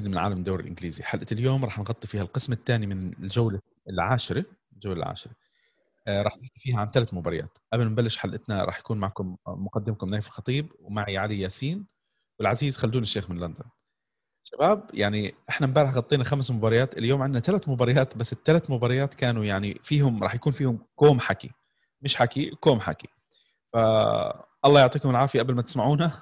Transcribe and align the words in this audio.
جديده 0.00 0.10
من 0.10 0.18
عالم 0.18 0.38
الدوري 0.38 0.62
الإنجليزي. 0.62 1.02
حلقة 1.02 1.26
اليوم 1.32 1.64
راح 1.64 1.78
نغطي 1.78 2.06
فيها 2.08 2.22
القسم 2.22 2.52
الثاني 2.52 2.86
من 2.86 3.12
الجولة 3.22 3.60
العاشرة 3.88 4.44
الجولة 4.72 4.96
العاشرة. 4.96 5.32
آه، 6.08 6.22
راح 6.22 6.36
نحكي 6.36 6.60
فيها 6.60 6.80
عن 6.80 6.90
ثلاث 6.90 7.14
مباريات. 7.14 7.58
قبل 7.72 7.84
ما 7.84 7.90
نبلش 7.90 8.16
حلقتنا 8.16 8.64
راح 8.64 8.78
يكون 8.78 8.98
معكم 8.98 9.36
مقدمكم 9.46 10.10
نايف 10.10 10.26
الخطيب 10.26 10.72
ومعي 10.80 11.18
علي 11.18 11.40
ياسين 11.40 11.86
والعزيز 12.38 12.76
خلدون 12.76 13.02
الشيخ 13.02 13.30
من 13.30 13.38
لندن. 13.38 13.64
شباب 14.44 14.90
يعني 14.94 15.34
إحنا 15.48 15.66
امبارح 15.66 15.94
غطينا 15.94 16.24
خمس 16.24 16.50
مباريات 16.50 16.98
اليوم 16.98 17.22
عندنا 17.22 17.40
ثلاث 17.40 17.68
مباريات 17.68 18.16
بس 18.16 18.32
الثلاث 18.32 18.70
مباريات 18.70 19.14
كانوا 19.14 19.44
يعني 19.44 19.80
فيهم 19.84 20.22
راح 20.22 20.34
يكون 20.34 20.52
فيهم 20.52 20.78
كوم 20.94 21.20
حكي. 21.20 21.50
مش 22.02 22.16
حكي 22.16 22.50
كوم 22.50 22.80
حكي. 22.80 23.08
فالله 23.72 24.80
يعطيكم 24.80 25.10
العافية 25.10 25.40
قبل 25.40 25.54
ما 25.54 25.62
تسمعونا. 25.62 26.12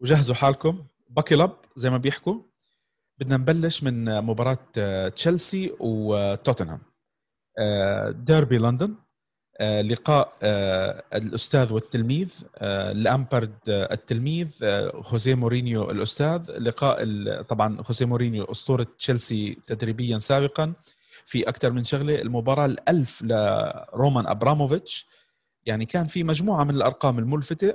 وجهزوا 0.00 0.34
حالكم. 0.34 0.84
buckle 1.10 1.40
up 1.40 1.56
زي 1.76 1.90
ما 1.90 1.96
بيحكوا. 1.96 2.49
بدنا 3.20 3.36
نبلش 3.36 3.82
من 3.82 4.20
مباراة 4.20 4.58
آه، 4.78 5.08
تشيلسي 5.08 5.72
وتوتنهام. 5.80 6.80
آه، 7.58 8.10
ديربي 8.10 8.58
لندن. 8.58 8.94
آه، 9.60 9.82
لقاء 9.82 10.32
الأستاذ 11.14 11.72
والتلميذ 11.72 12.42
لامبرد 12.92 13.54
التلميذ 13.68 14.48
خوزيه 15.02 15.34
مورينيو 15.34 15.90
الأستاذ. 15.90 16.50
لقاء 16.58 17.04
طبعا 17.42 17.82
خوزيه 17.82 18.06
مورينيو 18.06 18.44
أسطورة 18.44 18.86
تشيلسي 18.98 19.58
تدريبيا 19.66 20.18
سابقا 20.18 20.72
في 21.26 21.48
أكثر 21.48 21.70
من 21.70 21.84
شغلة. 21.84 22.14
المباراة 22.22 22.66
الألف 22.66 23.22
لرومان 23.22 24.26
أبراموفيتش. 24.26 25.06
يعني 25.66 25.86
كان 25.86 26.06
في 26.06 26.24
مجموعة 26.24 26.64
من 26.64 26.74
الأرقام 26.74 27.18
الملفتة 27.18 27.74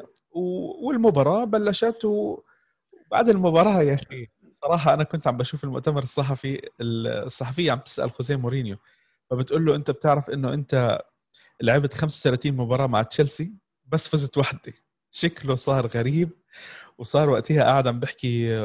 والمباراة 0.84 1.44
بلشت 1.44 2.06
وبعد 2.06 3.30
المباراة 3.30 3.82
يا 3.82 3.94
أخي 3.94 4.28
صراحة 4.66 4.94
أنا 4.94 5.04
كنت 5.04 5.28
عم 5.28 5.38
بشوف 5.38 5.64
المؤتمر 5.64 6.04
الصحفي 6.04 6.62
الصحفية 6.82 7.72
عم 7.72 7.80
تسأل 7.80 8.12
خوسيه 8.12 8.36
مورينيو 8.36 8.78
فبتقول 9.30 9.66
له 9.66 9.76
أنت 9.76 9.92
بتعرف 9.92 10.30
إنه 10.30 10.54
أنت 10.54 11.02
لعبت 11.62 11.94
35 11.94 12.52
مباراة 12.52 12.88
مع 12.88 13.02
تشيلسي 13.02 13.54
بس 13.86 14.08
فزت 14.08 14.38
وحدة 14.38 14.74
شكله 15.12 15.56
صار 15.56 15.88
غريب 15.88 16.30
وصار 16.98 17.30
وقتها 17.30 17.64
قاعد 17.64 17.88
عم 17.88 18.00
بحكي 18.00 18.58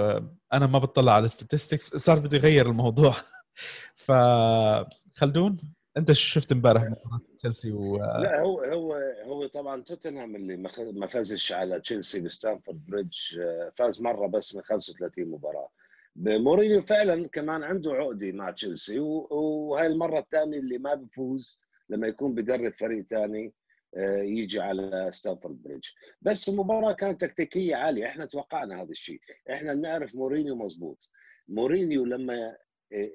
أنا 0.52 0.66
ما 0.66 0.78
بطلع 0.78 1.12
على 1.12 1.24
ال 1.24 1.31
statistics 1.31 1.96
صار 1.96 2.18
بده 2.18 2.38
يغير 2.38 2.66
الموضوع. 2.66 3.14
فخلدون 4.06 5.56
أنت 5.96 6.12
شو 6.12 6.40
شفت 6.40 6.52
امبارح 6.52 6.82
مباراه 6.82 7.20
تشيلسي 7.38 7.72
و 7.72 7.96
لا 7.96 8.40
هو 8.40 8.60
هو 8.60 8.94
هو 9.26 9.46
طبعا 9.46 9.82
توتنهام 9.82 10.36
اللي 10.36 10.56
ما 10.92 11.06
فازش 11.06 11.52
على 11.52 11.80
تشيلسي 11.80 12.20
بستانفورد 12.20 12.86
بريدج 12.86 13.40
فاز 13.78 14.02
مرة 14.02 14.26
بس 14.26 14.54
من 14.54 14.62
35 14.62 15.24
مباراة. 15.30 15.68
مورينيو 16.16 16.82
فعلا 16.82 17.28
كمان 17.28 17.62
عنده 17.62 17.92
عقدة 17.92 18.32
مع 18.32 18.50
تشيلسي 18.50 18.98
وهي 19.00 19.86
المرة 19.86 20.18
الثانية 20.18 20.58
اللي 20.58 20.78
ما 20.78 20.94
بفوز 20.94 21.60
لما 21.88 22.06
يكون 22.06 22.34
بدرب 22.34 22.72
فريق 22.72 23.06
ثاني 23.06 23.54
آه، 23.96 24.22
يجي 24.22 24.60
على 24.60 25.10
ستانفورد 25.12 25.62
بريدج 25.62 25.88
بس 26.22 26.48
المباراة 26.48 26.92
كانت 26.92 27.20
تكتيكية 27.20 27.76
عالية 27.76 28.06
إحنا 28.06 28.26
توقعنا 28.26 28.82
هذا 28.82 28.90
الشيء. 28.90 29.20
إحنا 29.52 29.74
بنعرف 29.74 30.14
مورينيو 30.14 30.56
مزبوط 30.56 31.10
مورينيو 31.48 32.04
لما 32.04 32.56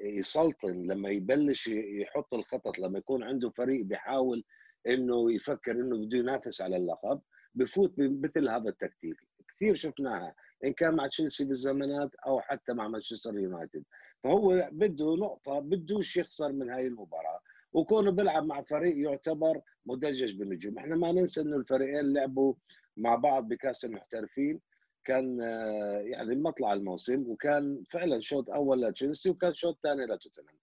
يسلطن 0.03 0.87
لما 0.87 1.09
يبلش 1.09 1.67
يحط 1.67 2.33
الخطط 2.33 2.79
لما 2.79 2.97
يكون 2.99 3.23
عنده 3.23 3.49
فريق 3.49 3.85
بيحاول 3.85 4.43
إنه 4.87 5.31
يفكر 5.33 5.71
إنه 5.71 5.97
بده 5.97 6.17
ينافس 6.17 6.61
على 6.61 6.77
اللقب 6.77 7.21
بفوت 7.55 7.97
بمثل 7.97 8.49
هذا 8.49 8.69
التكتيك. 8.69 9.17
كثير 9.47 9.75
شفناها. 9.75 10.35
إن 10.65 10.73
كان 10.73 10.95
مع 10.95 11.07
تشيلسي 11.07 11.45
بالزمانات 11.45 12.15
أو 12.27 12.41
حتى 12.41 12.73
مع 12.73 12.87
مانشستر 12.87 13.39
يونايتد. 13.39 13.83
فهو 14.23 14.69
بده 14.71 15.15
نقطة 15.15 15.59
بدوش 15.59 16.17
يخسر 16.17 16.51
من 16.51 16.69
هاي 16.69 16.87
المباراة. 16.87 17.39
وكونه 17.73 18.11
بيلعب 18.11 18.45
مع 18.45 18.61
فريق 18.61 18.97
يعتبر 18.97 19.61
مدجج 19.85 20.37
بالنجوم 20.39 20.77
إحنا 20.77 20.95
ما 20.95 21.11
ننسى 21.11 21.41
إنه 21.41 21.55
الفريقين 21.57 22.13
لعبوا 22.13 22.53
مع 22.97 23.15
بعض 23.15 23.47
بكأس 23.47 23.85
المحترفين. 23.85 24.61
كان 25.05 25.41
آه، 25.41 25.99
يعني 25.99 26.35
مطلع 26.35 26.73
الموسم 26.73 27.29
وكان 27.29 27.83
فعلا 27.91 28.21
شوط 28.21 28.49
أول 28.49 28.81
لتشيلسي 28.81 29.29
وكان 29.29 29.53
شوط 29.53 29.79
ثاني 29.83 30.05
لتوتنهام. 30.05 30.55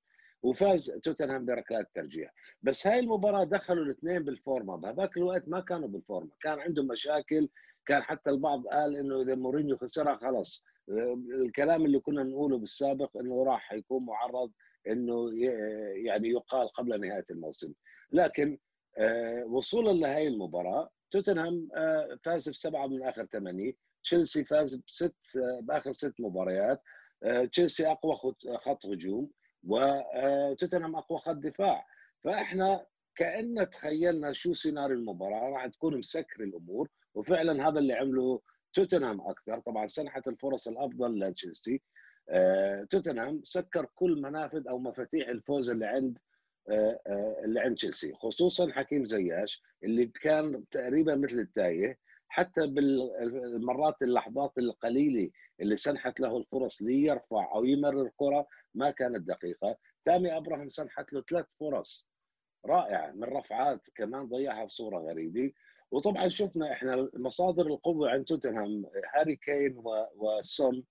وفاز 0.42 1.00
توتنهام 1.02 1.44
بركلات 1.44 1.88
ترجيح 1.94 2.34
بس 2.62 2.86
هاي 2.86 2.98
المباراة 2.98 3.44
دخلوا 3.44 3.84
الاثنين 3.84 4.24
بالفورما 4.24 4.76
بهذاك 4.76 5.16
الوقت 5.16 5.48
ما 5.48 5.60
كانوا 5.60 5.88
بالفورما 5.88 6.30
كان 6.40 6.60
عندهم 6.60 6.86
مشاكل 6.86 7.48
كان 7.86 8.02
حتى 8.02 8.30
البعض 8.30 8.66
قال 8.66 8.96
إنه 8.96 9.22
إذا 9.22 9.34
مورينيو 9.34 9.76
خسرها 9.76 10.16
خلص 10.16 10.64
الكلام 11.34 11.84
اللي 11.84 11.98
كنا 11.98 12.22
نقوله 12.22 12.58
بالسابق 12.58 13.16
إنه 13.16 13.44
راح 13.44 13.72
يكون 13.72 14.06
معرض 14.06 14.52
إنه 14.88 15.30
يعني 16.06 16.28
يقال 16.28 16.68
قبل 16.68 17.00
نهاية 17.00 17.24
الموسم. 17.30 17.74
لكن 18.12 18.58
آه، 18.98 19.44
وصولا 19.44 19.92
لهي 19.92 20.28
المباراة 20.28 20.90
توتنهام 21.10 21.68
آه، 21.76 22.18
فاز 22.24 22.48
بسبعة 22.48 22.86
من 22.86 23.02
آخر 23.02 23.26
ثمانية. 23.26 23.72
تشيلسي 24.02 24.44
فاز 24.44 24.82
بست 24.88 25.16
بآخر 25.60 25.92
ست 25.92 26.14
مباريات. 26.20 26.82
آه، 27.22 27.44
تشيلسي 27.44 27.86
أقوى 27.86 28.16
خط 28.58 28.86
هجوم 28.86 29.30
وتوتنهام 29.64 30.96
أقوى 30.96 31.18
خط 31.18 31.36
دفاع. 31.36 31.86
فإحنا 32.24 32.86
كأن 33.16 33.70
تخيلنا 33.70 34.32
شو 34.32 34.52
سيناريو 34.52 34.98
المباراة 34.98 35.50
راح 35.50 35.66
تكون 35.66 35.98
مسكر 35.98 36.42
الأمور. 36.44 36.88
وفعلا 37.14 37.68
هذا 37.68 37.78
اللي 37.78 37.92
عمله 37.94 38.40
توتنهام 38.74 39.20
أكثر. 39.20 39.60
طبعا 39.60 39.86
سنحت 39.86 40.28
الفرص 40.28 40.68
الأفضل 40.68 41.18
لتشيلسي. 41.18 41.82
آه، 42.30 42.84
توتنهام 42.90 43.40
سكر 43.44 43.86
كل 43.94 44.22
منافذ 44.22 44.68
أو 44.68 44.78
مفاتيح 44.78 45.28
الفوز 45.28 45.70
اللي 45.70 45.86
عند 45.86 46.18
آه، 46.70 47.00
اللي 47.44 47.60
عند 47.60 47.76
تشيلسي 47.76 48.12
خصوصا 48.14 48.72
حكيم 48.72 49.04
زياش 49.04 49.62
اللي 49.84 50.06
كان 50.06 50.64
تقريبا 50.70 51.14
مثل 51.14 51.38
التايه. 51.38 51.98
حتى 52.28 52.66
بالمرات 52.66 54.02
اللحظات 54.02 54.58
القليلة 54.58 55.30
اللي 55.60 55.76
سنحت 55.76 56.20
له 56.20 56.36
الفرص 56.36 56.82
ليرفع 56.82 57.54
أو 57.54 57.64
يمرر 57.64 58.10
كرة 58.16 58.46
ما 58.74 58.90
كانت 58.90 59.28
دقيقة، 59.28 59.76
تامي 60.04 60.36
أبراهيم 60.36 60.68
سنحت 60.68 61.12
له 61.12 61.22
ثلاث 61.30 61.46
فرص 61.60 62.12
رائعة 62.66 63.12
من 63.12 63.24
رفعات 63.24 63.86
كمان 63.94 64.28
ضيعها 64.28 64.64
بصورة 64.64 64.98
غريبة، 64.98 65.52
وطبعا 65.92 66.28
شفنا 66.28 66.72
إحنا 66.72 67.10
مصادر 67.14 67.66
القوة 67.66 68.10
عند 68.10 68.24
توتنهام 68.24 68.86
هاري 69.14 69.36
كين 69.36 69.82
وسون 70.16 70.84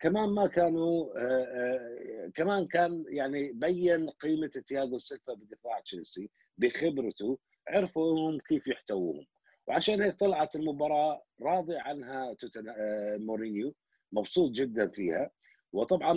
كمان 0.00 0.28
ما 0.28 0.46
كانوا 0.46 1.18
آه، 1.18 1.44
آه، 1.44 2.30
كمان 2.34 2.66
كان 2.66 3.04
يعني 3.08 3.52
بين 3.52 4.10
قيمة 4.10 4.46
تياغو 4.46 4.98
سيلفا 4.98 5.34
بدفاع 5.34 5.80
تشيلسي 5.80 6.30
بخبرته 6.58 7.38
عرفوا 7.68 8.12
انهم 8.12 8.38
كيف 8.38 8.66
يحتووهم. 8.66 9.26
وعشان 9.66 10.02
هيك 10.02 10.18
طلعت 10.18 10.56
المباراة 10.56 11.22
راضي 11.42 11.76
عنها 11.76 12.36
آه، 12.78 13.16
مورينيو 13.16 13.74
مبسوط 14.12 14.50
جدا 14.50 14.88
فيها. 14.88 15.30
وطبعا 15.72 16.14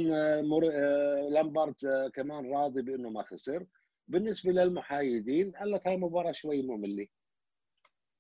لامبارد 1.29 1.75
كمان 2.13 2.51
راضي 2.53 2.81
بأنه 2.81 3.09
ما 3.09 3.23
خسر. 3.23 3.65
بالنسبة 4.07 4.51
للمحايدين 4.51 5.51
قال 5.51 5.71
لك 5.71 5.87
هاي 5.87 5.97
مباراة 5.97 6.31
شوي 6.31 6.61
مملة. 6.61 7.07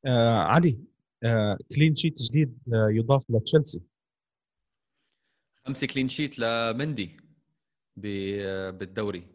آه 0.05 0.37
علي 0.37 0.79
آه 1.23 1.57
كلين 1.75 1.95
شيت 1.95 2.21
جديد 2.21 2.57
آه 2.73 2.89
يضاف 2.89 3.23
لتشيلسي. 3.29 3.81
خمسة 5.65 5.87
كلين 5.87 6.09
شيت 6.09 6.39
لمندي 6.39 7.17
بالدوري. 7.97 9.27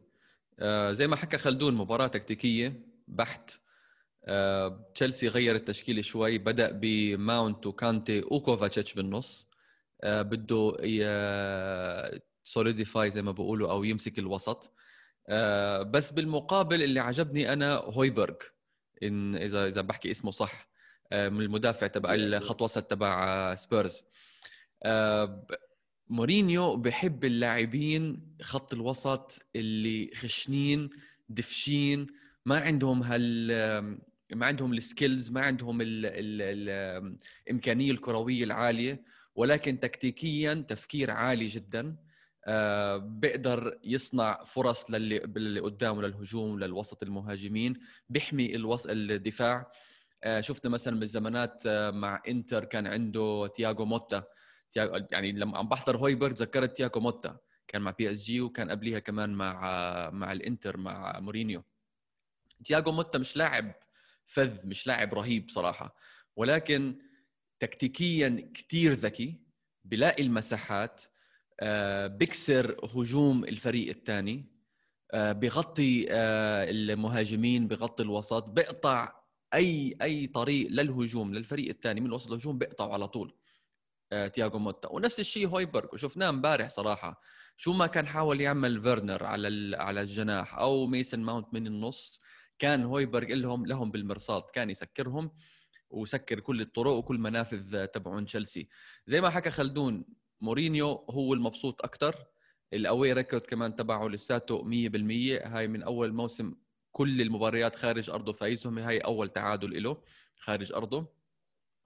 آه 0.59 0.93
زي 0.93 1.07
ما 1.07 1.17
حكى 1.17 1.39
خلدون 1.39 1.75
مباراة 1.75 2.07
تكتيكية 2.07 2.83
بحت. 3.09 3.51
آه، 4.25 4.91
تشيلسي 4.95 5.29
غير 5.29 5.55
التشكيله 5.57 6.03
شوي 6.03 6.39
بدأ 6.39 6.71
بماونت 6.73 7.67
وكانتي 7.67 8.21
وكوفاتشيتش 8.21 8.95
بالنص. 8.95 9.51
آه، 10.03 10.23
بده 10.23 10.77
solidify 12.45 13.11
زي 13.11 13.23
ما 13.23 13.33
بقولوا 13.33 13.71
أو 13.71 13.85
يمسك 13.85 14.19
الوسط. 14.19 14.75
آه، 15.29 15.83
بس 15.83 16.13
بالمقابل 16.13 16.83
اللي 16.83 17.01
عجبني 17.01 17.53
أنا 17.53 17.75
هويبرغ. 17.77 18.37
إن 19.03 19.37
إذا 19.37 19.67
إذا 19.67 19.81
بحكي 19.81 20.11
اسمه 20.11 20.31
صح 20.31 20.69
من 21.13 21.41
المدافع 21.41 21.87
تبع 21.87 22.15
الخط 22.15 22.63
وسط 22.63 22.83
تبع 22.83 23.55
سبيرز. 23.55 24.03
مورينيو 26.09 26.77
بحب 26.77 27.25
اللاعبين 27.25 28.23
خط 28.43 28.75
الوسط 28.75 29.47
اللي 29.57 30.11
خشنين 30.15 30.91
دفشين 31.29 32.07
ما 32.47 32.61
عندهم 32.61 33.03
هال 33.03 34.01
ما 34.33 34.47
عندهم 34.47 34.73
ال 34.73 34.81
skills 34.81 35.31
ما 35.31 35.41
عندهم 35.41 35.81
ال 35.81 36.07
ال 36.07 36.43
ال 36.43 37.17
الامكانيه 37.47 37.91
الكروية 37.91 38.45
العالية 38.45 39.03
ولكن 39.35 39.81
تكتيكيا 39.81 40.55
تفكير 40.69 41.11
عالي 41.11 41.47
جدا. 41.47 41.81
آه، 41.81 42.10
بيقدر 42.99 43.79
يصنع 43.85 44.45
فرص 44.45 44.91
للي 44.91 45.17
اللي 45.17 45.61
قدامه 45.61 46.03
للهجوم 46.03 46.61
للوسط 46.61 47.03
المهاجمين 47.03 47.81
بيحمي 48.09 48.55
الوسط 48.55 48.91
الدفاع. 48.91 49.73
آه، 50.25 50.41
شفنا 50.41 50.71
مثلا 50.71 51.01
بالزمانات 51.01 51.63
آه، 51.67 51.91
مع 51.91 52.23
إنتر 52.29 52.65
كان 52.65 52.87
عنده 52.87 53.47
تياغو 53.55 53.85
موتا. 53.85 54.25
يعني 55.11 55.33
لما 55.33 55.59
عم 55.59 55.69
بحضر 55.69 55.97
هويبرغ 55.97 56.33
ذكرت 56.33 56.77
تياغو 56.77 57.01
موتا. 57.01 57.39
كان 57.69 57.83
مع 57.83 57.91
بي 57.91 58.11
إس 58.11 58.23
جي 58.25 58.41
وكان 58.41 58.71
قبليها 58.71 58.99
كمان 58.99 59.35
مع 59.35 60.11
مع 60.11 60.33
الإنتر 60.33 60.77
مع 60.77 61.21
مورينيو. 61.21 61.63
تياغو 62.65 62.93
موتا 62.93 63.19
مش 63.19 63.37
لاعب 63.37 63.73
فذ 64.27 64.67
مش 64.67 64.87
لاعب 64.87 65.15
رهيب 65.15 65.51
صراحة. 65.51 65.97
ولكن 66.37 66.99
تكتيكيا 67.59 68.51
كثير 68.55 68.93
ذكي 68.93 69.41
بلاقي 69.85 70.23
المساحات 70.23 71.03
آه، 71.03 71.10
بكسر 72.07 72.77
هجوم 72.85 73.45
الفريق 73.45 73.89
الثاني 73.89 74.47
آه، 75.13 75.33
بغطي 75.33 76.07
آه، 76.11 76.71
المهاجمين 76.71 77.69
بغطي 77.69 78.03
الوسط 78.03 78.51
بيقطع 78.51 79.13
أي 79.55 79.97
أي 80.03 80.27
طريق 80.27 80.71
للهجوم 80.71 81.35
للفريق 81.35 81.69
الثاني 81.69 82.01
من 82.01 82.13
وسط 82.13 82.31
الهجوم 82.31 82.59
بيقطعوا 82.59 82.93
على 82.93 83.09
طول 83.09 83.37
تياغو 84.35 84.59
موتا. 84.59 84.89
ونفس 84.93 85.21
الشيء 85.21 85.49
هويبرغ 85.49 85.89
وشفناه 85.93 86.29
امبارح 86.29 86.69
صراحة. 86.69 87.23
شو 87.57 87.73
ما 87.73 87.87
كان 87.87 88.07
حاول 88.07 88.41
يعمل 88.41 88.83
فيرنر 88.83 89.25
على 89.25 89.77
على 89.77 90.01
الجناح 90.01 90.59
أو 90.59 90.87
ميسن 90.87 91.21
ماونت 91.21 91.55
من 91.55 91.67
النص 91.67 92.21
كان 92.59 92.85
هويبرغ 92.85 93.27
لهم 93.27 93.67
لهم 93.67 93.91
بالمرصاد 93.91 94.43
كان 94.55 94.71
يسكرهم 94.71 95.31
وسكر 95.91 96.41
كل 96.41 96.61
الطرق 96.61 96.93
وكل 96.93 97.19
منافذ 97.19 97.87
تبعون 97.87 98.25
تشيلسي. 98.25 98.69
زي 99.07 99.21
ما 99.21 99.31
حكى 99.31 99.51
خلدون 99.51 100.05
مورينيو 100.41 101.05
هو 101.11 101.35
المبسوط 101.35 101.85
أكثر 101.85 102.27
ال 102.73 103.13
away 103.13 103.25
record 103.25 103.43
كمان 103.43 103.77
تبعه 103.77 104.09
لساته 104.09 104.63
100% 104.63 105.47
هاي 105.47 105.69
من 105.69 105.83
أول 105.83 106.13
موسم 106.13 106.55
كل 106.93 107.21
المباريات 107.23 107.77
خارج 107.77 108.11
أرضه 108.11 108.33
فايزهم. 108.33 108.79
هاي 108.79 108.99
أول 108.99 109.29
تعادل 109.29 109.83
له 109.83 110.03
خارج 110.37 110.73
أرضه. 110.73 111.21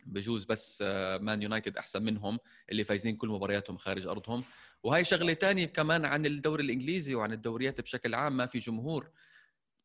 بجوز 0.07 0.45
بس 0.45 0.83
مان 1.21 1.39
آه، 1.39 1.43
يونايتد 1.43 1.77
أحسن 1.77 2.03
منهم 2.03 2.39
اللي 2.71 2.85
فايزين 2.85 3.17
كل 3.17 3.29
مبارياتهم 3.29 3.77
خارج 3.77 4.07
أرضهم. 4.07 4.45
وهي 4.83 5.05
شغلة 5.05 5.33
تانية 5.33 5.67
كمان 5.67 6.05
عن 6.05 6.27
الدوري 6.27 6.65
الإنجليزي 6.65 7.15
وعن 7.15 7.33
الدوريات 7.33 7.81
بشكل 7.81 8.15
عام. 8.15 8.37
ما 8.37 8.47
في 8.47 8.59
جمهور 8.59 9.11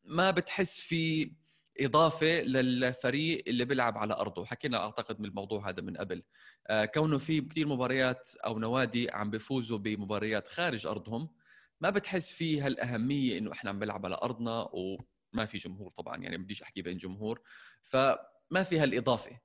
ما 0.04 0.30
بتحس 0.30 0.80
في 0.80 1.32
إضافة 1.80 2.40
للفريق 2.40 3.44
اللي 3.46 3.64
بيلعب 3.64 3.98
على 3.98 4.14
أرضه. 4.14 4.44
حكينا 4.44 4.78
أعتقد 4.84 5.20
من 5.20 5.26
الموضوع 5.26 5.68
هذا 5.68 5.82
من 5.82 5.96
قبل. 5.96 6.22
آه، 6.66 6.84
كونه 6.84 7.18
في 7.18 7.40
كثير 7.40 7.68
مباريات 7.68 8.30
أو 8.46 8.58
نوادي 8.58 9.10
عم 9.10 9.30
بيفوزوا 9.30 9.78
بمباريات 9.78 10.48
خارج 10.48 10.86
أرضهم 10.86 11.28
ما 11.80 11.90
بتحس 11.90 12.32
في 12.32 12.60
هالأهمية 12.60 13.38
إنه 13.38 13.52
إحنا 13.52 13.70
عم 13.70 13.78
بنلعب 13.78 14.06
على 14.06 14.18
أرضنا 14.22 14.68
وما 14.72 15.46
في 15.46 15.58
جمهور 15.58 15.90
طبعا 15.96 16.16
يعني 16.16 16.36
بديش 16.38 16.62
أحكي 16.62 16.82
بين 16.82 16.96
جمهور. 16.96 17.40
فما 17.82 18.62
في 18.64 18.78
هالإضافة. 18.78 19.40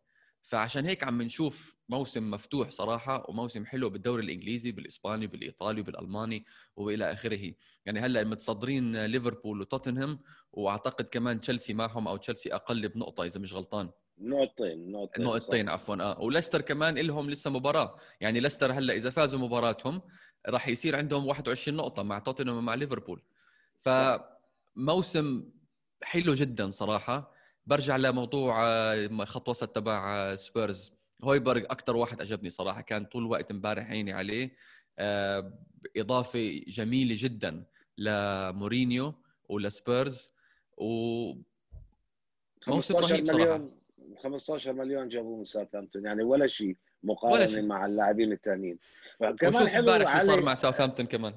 فعشان 0.45 0.86
هيك 0.86 1.03
عم 1.03 1.21
نشوف 1.21 1.75
موسم 1.89 2.31
مفتوح 2.31 2.69
صراحة 2.69 3.25
وموسم 3.30 3.65
حلو 3.65 3.89
بالدوري 3.89 4.24
الإنجليزي 4.24 4.71
بالإسباني 4.71 5.27
بالإيطالي 5.27 5.81
بالألماني 5.81 6.45
وإلى 6.75 7.12
آخره. 7.12 7.53
يعني 7.86 8.00
هلأ 8.00 8.24
متصدرين 8.24 9.06
ليفربول 9.06 9.62
وتوتنهام 9.62 10.19
وأعتقد 10.51 11.06
كمان 11.06 11.42
تشيلسي 11.42 11.74
معهم 11.74 12.07
أو 12.07 12.18
تشيلسي 12.18 12.56
أقل 12.56 12.89
بنقطة 12.89 13.24
إذا 13.24 13.39
مش 13.39 13.53
غلطان. 13.53 13.89
نقطتين 14.19 14.92
نقطتين 14.92 15.25
نقطتين 15.25 15.69
عفوا. 15.69 15.95
آه. 15.95 16.21
وليستر 16.21 16.62
كمان 16.62 16.97
لهم 16.97 17.30
لسه 17.30 17.51
مباراة. 17.51 18.00
يعني 18.21 18.39
ليستر 18.39 18.71
هلأ 18.71 18.94
إذا 18.94 19.09
فازوا 19.09 19.39
مباراتهم 19.39 20.01
راح 20.47 20.68
يصير 20.68 20.95
عندهم 20.95 21.25
21 21.25 21.77
نقطة 21.77 22.03
مع 22.03 22.19
توتنهام 22.19 22.57
ومع 22.57 22.74
ليفربول. 22.74 23.21
فموسم 23.80 25.50
حلو 26.03 26.33
جدا 26.33 26.69
صراحة. 26.69 27.34
برجع 27.65 27.97
لموضوع 27.97 28.63
آه، 28.67 29.07
خط 29.25 29.50
وسط 29.50 29.69
تبع 29.69 30.15
آه، 30.17 30.35
سبيرز. 30.35 30.94
هويبرغ 31.23 31.62
أكثر 31.63 31.95
واحد 31.95 32.21
عجبني 32.21 32.50
صراحة 32.50 32.81
كان 32.81 33.06
طول 33.06 33.23
الوقت 33.23 33.51
امبارح 33.51 33.89
عيني 33.89 34.13
عليه. 34.13 34.56
آه، 35.00 35.53
إضافة 35.97 36.63
جميلة 36.67 37.15
جدا 37.17 37.63
لمورينيو 37.97 39.13
ولسبيرز 39.50 40.33
و 40.77 40.85
موسم 42.67 42.97
رهيب 42.97 43.25
صراحة. 43.25 43.69
15 44.23 44.73
مليون 44.73 45.09
جابوه 45.09 45.38
من 45.38 45.44
ساوثهامبتون 45.44 46.06
يعني 46.06 46.23
ولا 46.23 46.47
شيء 46.47 46.77
مقارنة 47.03 47.61
مع 47.61 47.85
اللاعبين 47.85 48.31
الثانيين 48.31 48.79
كمان 49.39 49.68
حلو 49.68 49.79
امبارح 49.79 50.19
شو 50.19 50.25
صار 50.25 50.41
مع 50.41 50.53
ساوثهامبتون 50.53 51.06
كمان. 51.06 51.33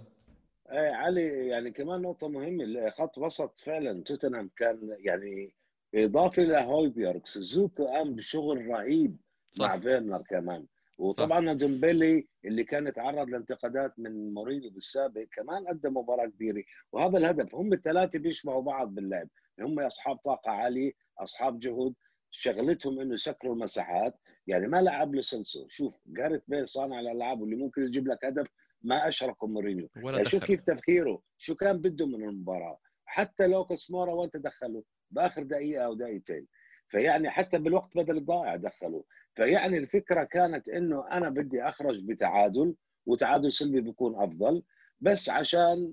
إيه 0.70 0.90
علي 0.92 1.48
يعني 1.48 1.70
كمان 1.70 2.02
نقطة 2.02 2.28
مهمة 2.28 2.90
خط 2.90 3.18
وسط 3.18 3.58
فعلا 3.58 4.02
توتنهام 4.02 4.50
كان 4.56 4.96
يعني 4.98 5.54
إضافة 5.94 6.42
لهويبيرغ 6.42 7.20
سيسوكو 7.24 7.86
قام 7.86 8.14
بشغل 8.14 8.66
رهيب 8.66 9.16
صح. 9.50 9.64
مع 9.64 9.80
فيرنر 9.80 10.22
كمان. 10.22 10.66
وطبعا 10.98 11.52
ندومبيلي 11.52 12.28
اللي 12.44 12.64
كان 12.64 12.92
تعرض 12.92 13.28
لانتقادات 13.28 13.98
من 13.98 14.34
مورينيو 14.34 14.70
بالسابق 14.70 15.24
كمان 15.32 15.66
قدم 15.68 15.96
مباراة 15.96 16.26
كبيرة. 16.26 16.62
وهذا 16.92 17.18
الهدف 17.18 17.54
هم 17.54 17.72
الثلاثة 17.72 18.18
بيشبهوا 18.18 18.62
بعض 18.62 18.94
باللعب. 18.94 19.28
هم 19.60 19.80
أصحاب 19.80 20.16
طاقة 20.16 20.50
عالية 20.50 20.92
أصحاب 21.18 21.58
جهد 21.58 21.94
شغلتهم 22.30 23.00
إنه 23.00 23.14
يسكروا 23.14 23.54
المساحات. 23.54 24.14
يعني 24.46 24.66
ما 24.68 24.82
لعب 24.82 25.14
لسلسو 25.14 25.68
شوف 25.68 25.94
جاريث 26.06 26.42
بيل 26.48 26.68
صانع 26.68 27.00
الألعاب 27.00 27.40
واللي 27.40 27.56
ممكن 27.56 27.82
يجيب 27.82 28.08
لك 28.08 28.24
هدف 28.24 28.46
ما 28.82 29.08
اشركوا 29.08 29.48
مورينيو. 29.48 29.88
يعني 29.96 30.24
شوف 30.24 30.44
كيف 30.44 30.60
تفكيره 30.60 31.22
شو 31.38 31.54
كان 31.54 31.78
بده 31.78 32.06
من 32.06 32.24
المباراة. 32.28 32.78
حتى 33.04 33.46
لوكاس 33.46 33.90
مورا 33.90 34.14
وين 34.14 34.30
تدخلوا؟ 34.30 34.82
بآخر 35.10 35.42
دقيقة 35.42 35.84
أو 35.84 35.94
دقيقتين. 35.94 36.46
فيعني 36.88 37.30
حتى 37.30 37.58
بالوقت 37.58 37.96
بدل 37.96 38.16
الضائع 38.16 38.56
دخلوا. 38.56 39.02
فيعني 39.34 39.78
الفكرة 39.78 40.24
كانت 40.24 40.68
إنه 40.68 41.08
أنا 41.10 41.30
بدي 41.30 41.62
أخرج 41.62 42.04
بتعادل 42.04 42.74
وتعادل 43.06 43.52
سلبي 43.52 43.80
بيكون 43.80 44.22
أفضل. 44.22 44.62
بس 45.00 45.30
عشان 45.30 45.92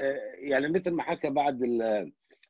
آه، 0.00 0.32
يعني 0.38 0.68
مثل 0.68 0.90
ما 0.90 1.02
حكى 1.02 1.30
بعد 1.30 1.60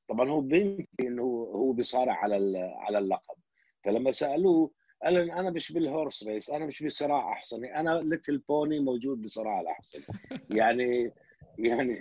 طبعا 0.08 0.30
هو 0.30 0.40
بينفي 0.40 0.86
إنه 1.00 1.22
هو 1.54 1.72
بيصارع 1.72 2.14
على 2.14 2.58
على 2.58 2.98
اللقب. 2.98 3.36
فلما 3.84 4.10
سألوه 4.10 4.70
قال 5.04 5.30
أنا 5.30 5.50
مش 5.50 5.72
بال 5.72 5.87
horse 5.87 6.24
race 6.26 6.50
أنا 6.50 6.66
مش 6.66 6.82
بصراع 6.82 7.32
احصنة 7.32 7.80
أنا 7.80 7.90
little 7.90 8.38
pony 8.38 8.78
موجود 8.78 9.22
بصراع 9.22 9.60
الاحصنه 9.60 10.04
يعني 10.50 11.12
يعني 11.58 11.94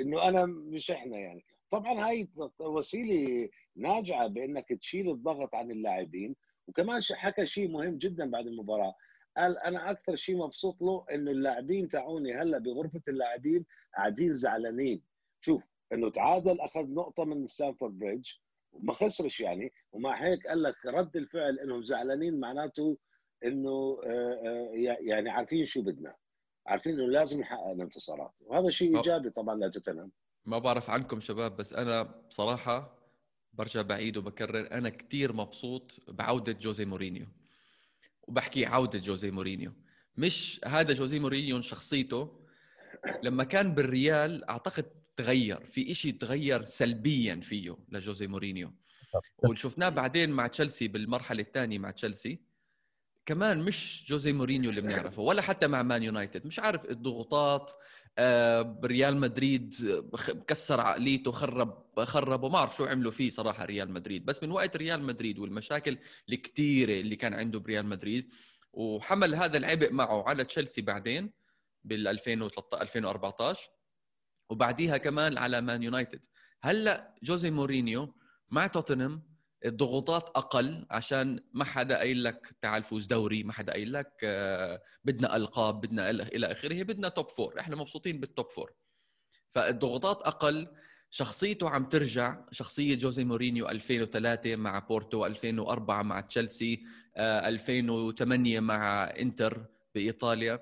إنه 0.00 0.28
أنا 0.28 0.46
مش 0.46 0.90
إحنا 0.90 1.18
يعني. 1.18 1.44
طبعا 1.70 2.08
هاي 2.08 2.28
وسيله 2.58 3.48
ناجعة 3.76 4.26
بأنك 4.26 4.68
تشيل 4.68 5.10
الضغط 5.10 5.54
عن 5.54 5.70
اللاعبين. 5.70 6.36
وكمان 6.66 7.00
حكى 7.12 7.46
شيء 7.46 7.68
مهم 7.68 7.98
جدا 7.98 8.30
بعد 8.30 8.46
المباراة. 8.46 8.94
قال 9.36 9.58
أنا 9.58 9.90
أكثر 9.90 10.16
شيء 10.16 10.36
مبسوط 10.36 10.82
له 10.82 11.04
إنه 11.14 11.30
اللاعبين 11.30 11.88
تاعوني 11.88 12.34
هلأ 12.34 12.58
بغرفة 12.58 13.02
اللاعبين 13.08 13.66
قاعدين 13.96 14.34
زعلانين. 14.34 15.02
شوف 15.40 15.70
إنه 15.92 16.10
تعادل 16.10 16.60
أخذ 16.60 16.86
نقطة 16.94 17.24
من 17.24 17.46
ستامفورد 17.46 17.98
بريدج 17.98 18.30
وما 18.72 18.92
خسرش 18.92 19.40
يعني. 19.40 19.72
ومع 19.92 20.24
هيك 20.24 20.46
قال 20.46 20.62
لك 20.62 20.86
رد 20.86 21.16
الفعل 21.16 21.58
إنهم 21.58 21.82
زعلانين 21.82 22.40
معناته 22.40 22.98
إنه 23.44 24.00
آه، 24.04 24.40
آه، 24.44 24.70
يعني 25.00 25.30
عارفين 25.30 25.64
شو 25.66 25.82
بدنا. 25.82 26.14
عارفين 26.66 26.92
إنه 26.92 27.06
لازم 27.08 27.40
نحقق 27.40 27.66
الانتصارات. 27.66 28.32
وهذا 28.40 28.70
شيء 28.70 28.96
إيجابي 28.96 29.30
طبعا 29.30 29.54
لتوتنهام 29.54 30.10
ما 30.48 30.58
بعرف 30.58 30.90
عنكم 30.90 31.20
شباب 31.20 31.56
بس 31.56 31.72
أنا 31.72 32.02
بصراحة 32.02 32.98
برجع 33.52 33.82
بعيد 33.82 34.16
وبكرر 34.16 34.72
أنا 34.72 34.88
كثير 34.88 35.32
مبسوط 35.32 36.00
بعودة 36.08 36.52
جوزي 36.52 36.84
مورينيو. 36.84 37.26
وبحكي 38.22 38.66
عودة 38.66 38.98
جوزي 38.98 39.30
مورينيو. 39.30 39.72
مش 40.16 40.60
هذا 40.64 40.92
جوزي 40.92 41.18
مورينيو 41.18 41.60
شخصيته 41.60 42.40
لما 43.22 43.44
كان 43.44 43.74
بالريال 43.74 44.44
أعتقد 44.44 44.84
تغير 45.16 45.64
في 45.64 45.90
إشي 45.90 46.12
تغير 46.12 46.62
سلبيا 46.62 47.40
فيه 47.42 47.76
لجوزي 47.88 48.26
مورينيو. 48.26 48.72
وشفناه 49.38 49.88
بعدين 49.88 50.30
مع 50.30 50.46
تشيلسي 50.46 50.88
بالمرحلة 50.88 51.42
الثانية 51.42 51.78
مع 51.78 51.90
تشيلسي. 51.90 52.40
كمان 53.26 53.62
مش 53.62 54.06
جوزي 54.08 54.32
مورينيو 54.32 54.70
اللي 54.70 54.80
بنعرفه 54.80 55.22
ولا 55.22 55.42
حتى 55.42 55.66
مع 55.66 55.82
مان 55.82 56.02
يونايتد. 56.02 56.46
مش 56.46 56.58
عارف 56.58 56.84
الضغوطات 56.84 57.72
ريال 58.84 59.16
مدريد 59.16 59.74
كسر 60.46 60.80
عقليته 60.80 61.30
خرب 61.30 61.84
خرب 62.04 62.42
وما 62.42 62.58
أعرف 62.58 62.76
شو 62.76 62.84
عملوا 62.84 63.10
فيه 63.10 63.30
صراحة 63.30 63.64
ريال 63.64 63.90
مدريد. 63.90 64.24
بس 64.24 64.42
من 64.42 64.50
وقت 64.50 64.76
ريال 64.76 65.02
مدريد 65.02 65.38
والمشاكل 65.38 65.98
الكثيره 66.28 67.00
اللي 67.00 67.16
كان 67.16 67.34
عنده 67.34 67.58
بريال 67.58 67.86
مدريد 67.86 68.32
وحمل 68.72 69.34
هذا 69.34 69.58
العبء 69.58 69.92
معه 69.92 70.28
على 70.28 70.44
تشيلسي 70.44 70.82
بعدين 70.82 71.30
بال 71.84 72.08
2013 72.08 72.82
2014 72.82 73.70
وبعديها 74.50 74.96
كمان 74.96 75.38
على 75.38 75.60
مان 75.60 75.82
يونايتد. 75.82 76.24
هلأ 76.62 77.14
جوزي 77.22 77.50
مورينيو 77.50 78.14
مع 78.50 78.66
توتنهام 78.66 79.37
الضغوطات 79.64 80.28
أقل 80.36 80.86
عشان 80.90 81.40
ما 81.52 81.64
حدا 81.64 81.96
قايل 81.98 82.24
لك 82.24 82.56
تعال 82.62 82.82
فوز 82.82 83.06
دوري 83.06 83.42
ما 83.42 83.52
حدا 83.52 83.72
قايل 83.72 83.92
لك 83.92 84.12
آه، 84.24 84.82
بدنا 85.04 85.36
ألقاب 85.36 85.80
بدنا 85.80 86.10
إلى 86.10 86.46
آخره 86.46 86.82
بدنا 86.82 87.08
top 87.08 87.30
four 87.30 87.60
إحنا 87.60 87.76
مبسوطين 87.76 88.20
بال 88.20 88.32
top 88.32 88.50
four 88.50 88.72
فالضغوطات 89.50 90.22
أقل 90.22 90.68
شخصيته 91.10 91.70
عم 91.70 91.84
ترجع 91.84 92.44
شخصية 92.52 92.94
جوزي 92.94 93.24
مورينيو 93.24 93.68
2003 93.68 94.56
مع 94.56 94.78
بورتو 94.78 95.26
2004 95.26 96.02
مع 96.02 96.20
تشيلسي 96.20 96.82
2008 97.16 98.56
آه، 98.56 98.60
مع 98.60 99.04
إنتر 99.04 99.66
بإيطاليا. 99.94 100.58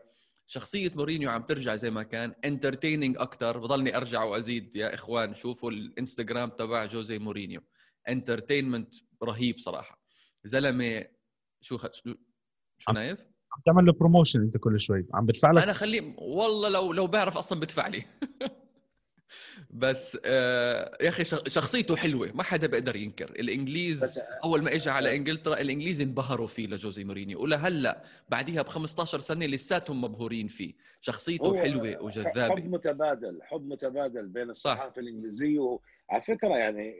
شخصية 0.46 0.92
مورينيو 0.94 1.30
عم 1.30 1.42
ترجع 1.42 1.76
زي 1.76 1.90
ما 1.90 2.02
كان 2.02 2.34
entertaining 2.44 3.16
أكثر 3.18 3.58
بضلني 3.58 3.96
أرجع 3.96 4.22
وأزيد. 4.22 4.76
يا 4.76 4.94
إخوان 4.94 5.34
شوفوا 5.34 5.70
الإنستغرام 5.70 6.50
تبع 6.50 6.86
جوزي 6.86 7.18
مورينيو. 7.18 7.60
entertainment 8.08 8.94
رهيب 9.22 9.58
صراحة. 9.58 10.02
زلمة 10.44 11.04
شو 11.60 11.78
خ... 11.78 11.86
شو 11.92 12.14
شو 12.78 12.92
نايف؟ 12.92 13.20
عم 13.20 13.62
تعمل 13.64 13.86
له 13.86 13.92
promotion 13.92 14.40
أنت 14.40 14.56
كل 14.56 14.80
شوي. 14.80 15.06
عم 15.14 15.26
بدفع 15.26 15.50
لك 15.50 15.62
أنا 15.62 15.72
خليه 15.72 16.14
والله 16.18 16.68
لو 16.68 16.92
لو 16.92 17.06
بعرف 17.06 17.36
أصلا 17.36 17.60
بدفع 17.60 17.86
لي. 17.86 18.04
بس 19.70 20.18
آه 20.24 20.96
يا 21.00 21.08
أخي 21.08 21.24
شخصيته 21.24 21.96
حلوة 21.96 22.30
ما 22.34 22.42
حدا 22.42 22.66
بيقدر 22.66 22.96
ينكر. 22.96 23.30
الإنجليز 23.30 24.20
أول 24.44 24.62
ما 24.62 24.74
اجى 24.74 24.90
على 24.90 25.16
إنجلترا 25.16 25.60
الإنجليز 25.60 26.00
انبهروا 26.00 26.46
فيه 26.46 26.66
لجوزي 26.66 27.04
مورينيو. 27.04 27.42
ولهلا 27.42 28.02
بعديها 28.28 28.62
ب 28.62 28.68
15 28.68 29.20
سنة 29.20 29.46
لساتهم 29.46 30.00
مبهورين 30.00 30.48
فيه. 30.48 30.72
شخصيته 31.00 31.58
حلوة 31.62 32.02
وجذابة. 32.02 32.48
حب 32.56 32.70
متبادل 32.70 33.38
حب 33.42 33.68
متبادل 33.68 34.28
بين 34.28 34.50
الصحافة 34.50 35.00
الإنجليزية 35.00 35.58
وعلى 35.60 36.22
فكرة 36.22 36.56
يعني 36.56 36.94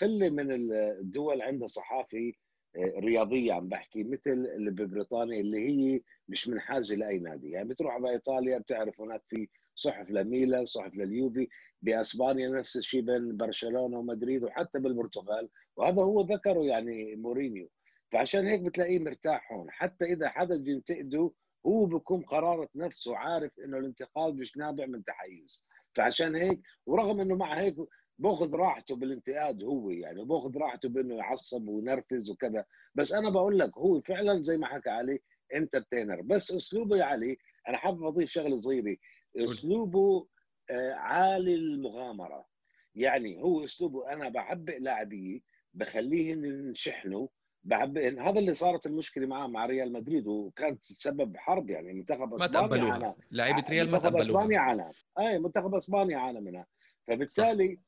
قلة 0.00 0.30
من 0.30 0.72
الدول 0.72 1.42
عندها 1.42 1.68
صحافي 1.68 2.34
آه، 2.76 3.00
رياضية 3.00 3.52
عم 3.52 3.68
بحكي 3.68 4.04
مثل 4.04 4.20
اللي 4.56 4.70
ببريطانيا 4.70 5.40
اللي 5.40 5.58
هي 5.68 6.00
مش 6.28 6.48
منحازه 6.48 6.94
لأي 6.94 7.18
نادي. 7.18 7.50
يعني 7.50 7.68
بتروح 7.68 7.94
على 7.94 8.10
إيطاليا 8.10 8.58
بتعرف 8.58 9.00
هناك 9.00 9.22
في 9.28 9.48
صحف 9.80 10.10
لميلان 10.10 10.64
صحف 10.64 10.94
لليوفي 10.94 11.48
بأسبانيا 11.82 12.48
نفس 12.48 12.76
الشيء 12.76 13.00
بين 13.00 13.36
برشلونة 13.36 13.98
ومدريد 13.98 14.44
وحتى 14.44 14.78
بالبرتغال 14.78 15.48
وهذا 15.76 16.02
هو 16.02 16.20
ذكره 16.20 16.60
يعني 16.64 17.16
مورينيو. 17.16 17.68
فعشان 18.12 18.46
هيك 18.46 18.60
بتلاقيه 18.60 18.98
مرتاح 18.98 19.52
هون 19.52 19.70
حتى 19.70 20.04
إذا 20.04 20.28
حدا 20.28 20.56
بده 20.56 20.72
ينتقده 20.72 21.30
هو 21.66 21.86
بكون 21.86 22.22
قرارة 22.22 22.68
نفسه 22.74 23.16
عارف 23.16 23.52
إنه 23.64 23.78
الانتقاد 23.78 24.34
مش 24.34 24.56
نابع 24.56 24.86
من 24.86 25.04
تحيز. 25.04 25.66
فعشان 25.94 26.34
هيك 26.36 26.60
ورغم 26.86 27.20
إنه 27.20 27.36
مع 27.36 27.60
هيك 27.60 27.76
بأخذ 28.18 28.54
راحته 28.54 28.96
بالانتقاد 28.96 29.62
هو 29.64 29.90
يعني 29.90 30.24
باخذ 30.24 30.56
راحته 30.58 30.88
بإنه 30.88 31.14
يعصب 31.14 31.68
وينرفز 31.68 32.30
وكذا 32.30 32.64
بس 32.94 33.12
أنا 33.12 33.30
بقول 33.30 33.58
لك 33.58 33.78
هو 33.78 34.00
فعلا 34.00 34.42
زي 34.42 34.56
ما 34.58 34.66
حكى 34.66 34.90
علي 34.90 35.18
إنترتينر. 35.54 36.20
بس 36.22 36.52
أسلوبه 36.52 36.96
يا 36.96 37.04
علي 37.04 37.36
أنا 37.68 37.76
حابب 37.76 38.04
أضيف 38.04 38.30
شغلة 38.30 38.56
صغيرة. 38.56 38.96
أسلوبه 39.36 40.26
آه، 40.70 40.92
عالي 40.92 41.54
المغامرة. 41.54 42.46
يعني 42.94 43.42
هو 43.42 43.64
أسلوبه 43.64 44.12
أنا 44.12 44.28
بعبئ 44.28 44.78
لاعبيه 44.78 45.40
بخليهم 45.74 46.44
ينشحنوا 46.44 47.28
بعبئ 47.64 48.20
هذا 48.20 48.38
اللي 48.38 48.54
صارت 48.54 48.86
المشكلة 48.86 49.26
معه 49.26 49.46
مع 49.46 49.66
ريال 49.66 49.92
مدريد 49.92 50.26
وكانت 50.26 50.84
تسبب 50.84 51.36
حرب 51.36 51.70
يعني 51.70 51.92
منتخب 51.92 52.34
إسبانيا 52.34 52.92
عانى. 52.92 53.14
لعيبة 53.30 53.64
ريال 53.70 53.90
ما 53.90 53.98
منتخب 53.98 54.16
إسبانيا 54.16 54.58
عانى. 54.58 54.92
اي 55.18 55.38
منتخب 55.38 55.74
إسبانيا 55.74 56.18
عانى 56.18 56.40
منها. 56.40 56.66
فبالتالي 57.06 57.80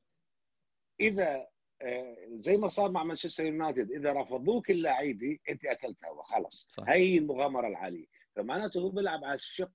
إذا 1.00 1.46
آه، 1.82 2.16
زي 2.32 2.56
ما 2.56 2.68
صار 2.68 2.90
مع 2.90 3.04
مانشستر 3.04 3.46
يونايتد 3.46 3.90
إذا 3.90 4.12
رفضوك 4.12 4.70
اللعيبة 4.70 5.38
أنت 5.50 5.64
اكلت 5.64 6.04
هوا 6.04 6.22
خلص 6.22 6.76
هي 6.88 7.18
المغامرة 7.18 7.68
العالية. 7.68 8.06
فمعناته 8.36 8.80
هو 8.80 8.88
بيلعب 8.88 9.24
على 9.24 9.34
الشق 9.34 9.72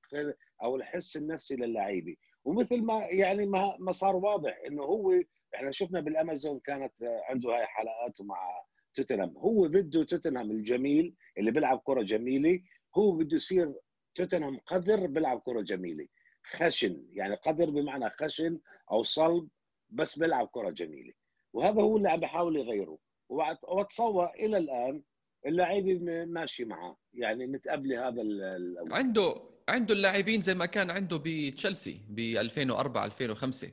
أو 0.63 0.75
الحس 0.75 1.17
النفسي 1.17 1.55
للعيبة. 1.55 2.15
ومثل 2.45 2.81
ما 2.81 3.05
يعني 3.05 3.45
ما 3.45 3.75
ما 3.79 3.91
صار 3.91 4.15
واضح 4.15 4.61
إنه 4.67 4.83
هو 4.83 5.13
إحنا 5.55 5.71
شفنا 5.71 5.99
بالأمازون 5.99 6.59
كانت 6.59 6.93
عنده 7.29 7.49
هاي 7.49 7.65
حلقاته 7.65 8.23
مع 8.23 8.61
توتنهام. 8.93 9.37
هو 9.37 9.67
بده 9.67 10.03
توتنهام 10.03 10.51
الجميل 10.51 11.15
اللي 11.37 11.51
بيلعب 11.51 11.81
كرة 11.85 12.01
جميلة 12.01 12.61
هو 12.97 13.11
بده 13.11 13.35
يصير 13.35 13.73
توتنهام 14.15 14.57
قذر 14.57 15.07
بيلعب 15.07 15.39
كرة 15.39 15.61
جميلة. 15.61 16.07
خشن 16.43 17.05
يعني 17.11 17.35
قذر 17.35 17.69
بمعنى 17.69 18.09
خشن 18.09 18.59
أو 18.91 19.03
صلب 19.03 19.47
بس 19.89 20.19
بيلعب 20.19 20.47
كرة 20.47 20.69
جميلة. 20.69 21.13
وهذا 21.53 21.81
هو 21.81 21.97
اللي 21.97 22.09
عم 22.09 22.19
بيحاول 22.19 22.55
يغيره. 22.55 22.97
واتصور 23.29 24.29
إلى 24.29 24.57
الآن 24.57 25.03
اللعيبة 25.45 26.25
ماشي 26.25 26.65
معه. 26.65 26.97
يعني 27.13 27.47
متقبله 27.47 28.07
هذا 28.07 28.21
الأول. 28.21 28.93
عنده 28.93 29.56
عنده 29.67 29.93
اللاعبين 29.93 30.41
زي 30.41 30.53
ما 30.55 30.65
كان 30.65 30.91
عنده 30.91 31.21
بتشيلسي 31.25 32.01
ب 32.09 32.19
2004 32.19 33.05
2005 33.05 33.71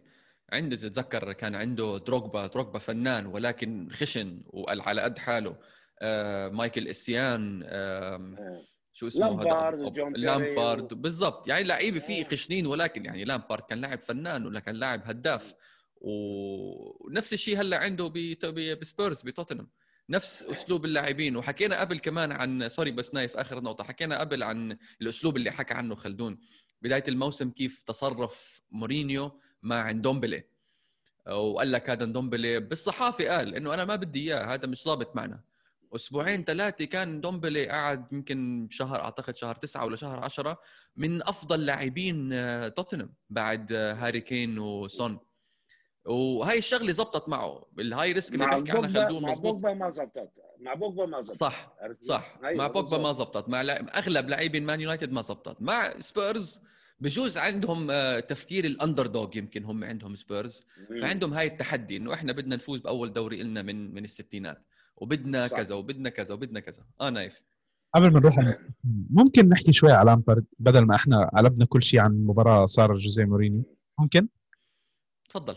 عنده 0.52 0.76
تتذكر 0.76 1.32
كان 1.32 1.54
عنده 1.54 1.98
دروغبا 1.98 2.46
دروغبا 2.46 2.78
فنان 2.78 3.26
ولكن 3.26 3.88
خشن 3.92 4.42
وعلى 4.46 5.00
قد 5.02 5.18
حاله. 5.18 5.56
آه 6.02 6.48
مايكل 6.48 6.88
إسيان 6.88 7.62
آه 7.66 8.62
شو 8.92 9.06
اسمه 9.06 9.28
لامبارد 9.28 9.98
لامبارد. 9.98 10.92
و... 10.92 10.96
بالضبط. 10.96 11.48
يعني 11.48 11.64
لعيبة 11.64 11.98
فيه 11.98 12.24
خشنين 12.24 12.66
ولكن 12.66 13.04
يعني 13.04 13.24
لامبارد 13.24 13.62
كان 13.62 13.80
لاعب 13.80 13.98
فنان 13.98 14.46
ولا 14.46 14.60
كان 14.60 14.74
لاعب 14.74 15.02
هداف. 15.04 15.54
ونفس 16.00 17.32
الشيء 17.32 17.60
هلا 17.60 17.78
عنده 17.78 18.12
بسبيرز 18.80 19.22
بتوتنهام. 19.22 19.70
نفس 20.08 20.42
أسلوب 20.42 20.84
اللاعبين. 20.84 21.36
وحكينا 21.36 21.80
قبل 21.80 21.98
كمان 21.98 22.32
عن 22.32 22.68
سوري 22.68 22.90
بس 22.90 23.14
نايف 23.14 23.36
آخر 23.36 23.60
نقطة. 23.60 23.84
حكينا 23.84 24.20
قبل 24.20 24.42
عن 24.42 24.78
الأسلوب 25.00 25.36
اللي 25.36 25.50
حكى 25.50 25.74
عنه 25.74 25.94
خلدون. 25.94 26.38
بداية 26.82 27.04
الموسم 27.08 27.50
كيف 27.50 27.82
تصرف 27.82 28.62
مورينيو 28.70 29.40
مع 29.62 29.92
دومبلي. 29.92 30.44
وقال 31.26 31.72
لك 31.72 31.90
هذا 31.90 32.04
دومبلي 32.04 32.60
بالصحافة 32.60 33.28
قال 33.28 33.54
إنه 33.54 33.74
أنا 33.74 33.84
ما 33.84 33.96
بدي 33.96 34.20
إياه 34.20 34.54
هذا 34.54 34.66
مش 34.66 34.84
ضابط 34.84 35.16
معنا. 35.16 35.42
أسبوعين 35.94 36.44
ثلاثة 36.44 36.84
كان 36.84 37.20
دومبلي 37.20 37.68
قعد 37.68 38.12
يمكن 38.12 38.68
شهر 38.70 39.00
أعتقد 39.00 39.36
شهر 39.36 39.54
تسعة 39.54 39.84
ولا 39.84 39.96
شهر 39.96 40.24
عشرة 40.24 40.60
من 40.96 41.22
أفضل 41.22 41.66
لاعبين 41.66 42.32
آه، 42.32 42.68
توتنهام 42.68 43.14
بعد 43.30 43.72
آه، 43.72 43.92
هاري 43.92 44.20
كين 44.20 44.58
وسون. 44.58 45.18
وهي 46.04 46.58
الشغلة 46.58 46.92
زبطت 46.92 47.28
معه. 47.28 47.66
ال 47.78 48.12
high 48.12 48.23
risk 48.23 48.34
اللي 48.34 48.46
بيحكي 48.46 48.70
عنها 48.70 48.88
خلدون 48.88 49.22
مع 49.22 49.34
بوجبا 49.34 49.74
ما 49.74 49.90
زبطت. 49.90 50.42
مع 50.60 50.74
بوجبا 50.74 51.06
ما 51.06 51.20
زبطت. 51.20 51.40
صح 51.40 51.74
صح. 52.00 52.38
مع 52.42 52.66
بوجبا 52.66 52.98
ما 52.98 53.12
زبطت. 53.12 53.48
مع 53.48 53.60
أغلب 53.94 54.28
لاعبين 54.28 54.66
مان 54.66 54.80
يونايتد 54.80 55.12
ما 55.12 55.22
زبطت. 55.22 55.62
مع 55.62 56.00
سبيرز 56.00 56.60
بجوز 57.00 57.38
عندهم 57.38 57.90
آه، 57.90 58.20
تفكير 58.20 58.64
ال 58.64 59.06
underdog 59.06 59.36
يمكن 59.36 59.64
هم 59.64 59.84
عندهم 59.84 60.14
سبيرز. 60.14 60.66
فعندهم 61.00 61.34
هاي 61.34 61.46
التحدي 61.46 61.96
إنه 61.96 62.14
إحنا 62.14 62.32
بدنا 62.32 62.56
نفوز 62.56 62.80
بأول 62.80 63.12
دوري 63.12 63.42
لنا 63.42 63.62
من 63.62 63.94
من 63.94 64.04
الستينات. 64.04 64.66
وبدنا 64.96 65.46
صح. 65.46 65.56
كذا 65.56 65.74
وبدنا 65.74 66.08
كذا 66.08 66.34
وبدنا 66.34 66.60
كذا. 66.60 66.82
آه 67.00 67.10
نايف. 67.10 67.42
قبل 67.94 68.12
ما 68.12 68.20
نروح 68.20 68.58
ممكن 69.10 69.48
نحكي 69.48 69.72
شوي 69.72 69.92
على 69.92 70.06
لامبرد 70.10 70.44
بدل 70.58 70.86
ما 70.86 70.94
إحنا 70.94 71.30
قلبنا 71.36 71.64
كل 71.64 71.82
شيء 71.82 72.00
عن 72.00 72.24
مباراة 72.24 72.66
صار 72.66 72.96
جوزيه 72.96 73.24
مورينيو. 73.24 73.76
ممكن؟ 73.98 74.28
تفضل. 75.30 75.56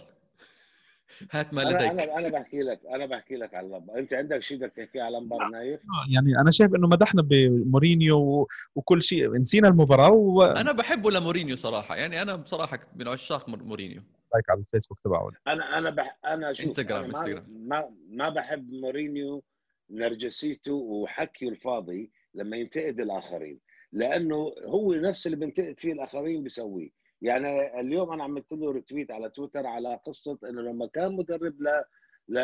هات 1.31 1.53
ما 1.53 1.61
لديك 1.61 1.81
أنا 1.81 2.17
أنا 2.17 2.29
بحكي 2.29 2.59
لك 2.59 2.79
أنا 2.85 3.05
بحكي 3.05 3.35
لك 3.35 3.53
على 3.53 3.67
لمبر 3.67 3.99
أنت 3.99 4.13
عندك 4.13 4.39
شيء 4.39 4.57
بدك 4.57 4.73
تحكيه 4.75 5.01
على 5.01 5.17
لمبر 5.17 5.47
نايف؟ 5.47 5.79
آه، 5.79 6.13
يعني 6.13 6.39
أنا 6.41 6.51
شايف 6.51 6.75
إنه 6.75 6.87
مدحنا 6.87 7.21
بمورينيو 7.21 8.47
وكل 8.75 9.01
شيء. 9.03 9.35
نسينا 9.35 9.67
المباراة 9.67 10.11
و... 10.11 10.43
أنا 10.43 10.71
بحبه 10.71 11.11
لمورينيو 11.11 11.55
صراحة. 11.55 11.95
يعني 11.95 12.21
أنا 12.21 12.35
بصراحة 12.35 12.79
من 12.95 13.07
عشاق 13.07 13.49
مورينيو. 13.49 14.01
like 14.33 14.49
على 14.49 14.59
الفيسبوك 14.59 14.99
تبعه. 14.99 15.31
أنا 15.47 15.77
أنا 15.77 15.89
بح... 15.89 16.17
أنا 16.25 16.53
شوف 16.53 16.65
انستغرام 16.65 17.03
أنا 17.03 17.05
انستغرام 17.05 17.45
ما 17.49 17.89
ما 18.09 18.29
بحب 18.29 18.71
مورينيو 18.71 19.43
نرجسيته 19.89 20.73
وحكيه 20.73 21.49
الفاضي 21.49 22.11
لما 22.33 22.57
ينتقد 22.57 22.99
الآخرين. 22.99 23.59
لأنه 23.91 24.53
هو 24.65 24.93
نفس 24.93 25.25
اللي 25.25 25.37
بينتقد 25.37 25.79
فيه 25.79 25.93
الآخرين 25.93 26.43
بيسويه 26.43 26.96
يعني 27.21 27.79
اليوم 27.79 28.11
أنا 28.11 28.23
عملت 28.23 28.51
له 28.51 28.71
retweet 28.71 29.11
على 29.11 29.29
تويتر 29.29 29.67
على 29.67 29.99
قصة 30.05 30.39
إنه 30.43 30.61
لما 30.61 30.87
كان 30.87 31.15
مدرب 31.15 31.61
ل 31.61 31.83
ل 32.29 32.39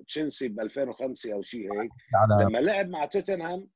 لتشيلسي 0.00 0.48
ب 0.48 0.60
2005 0.60 1.32
أو 1.32 1.42
شيء 1.42 1.80
هيك 1.80 1.90
لما 2.40 2.58
لعب 2.58 2.88
مع 2.88 3.04
توتنهام 3.04 3.68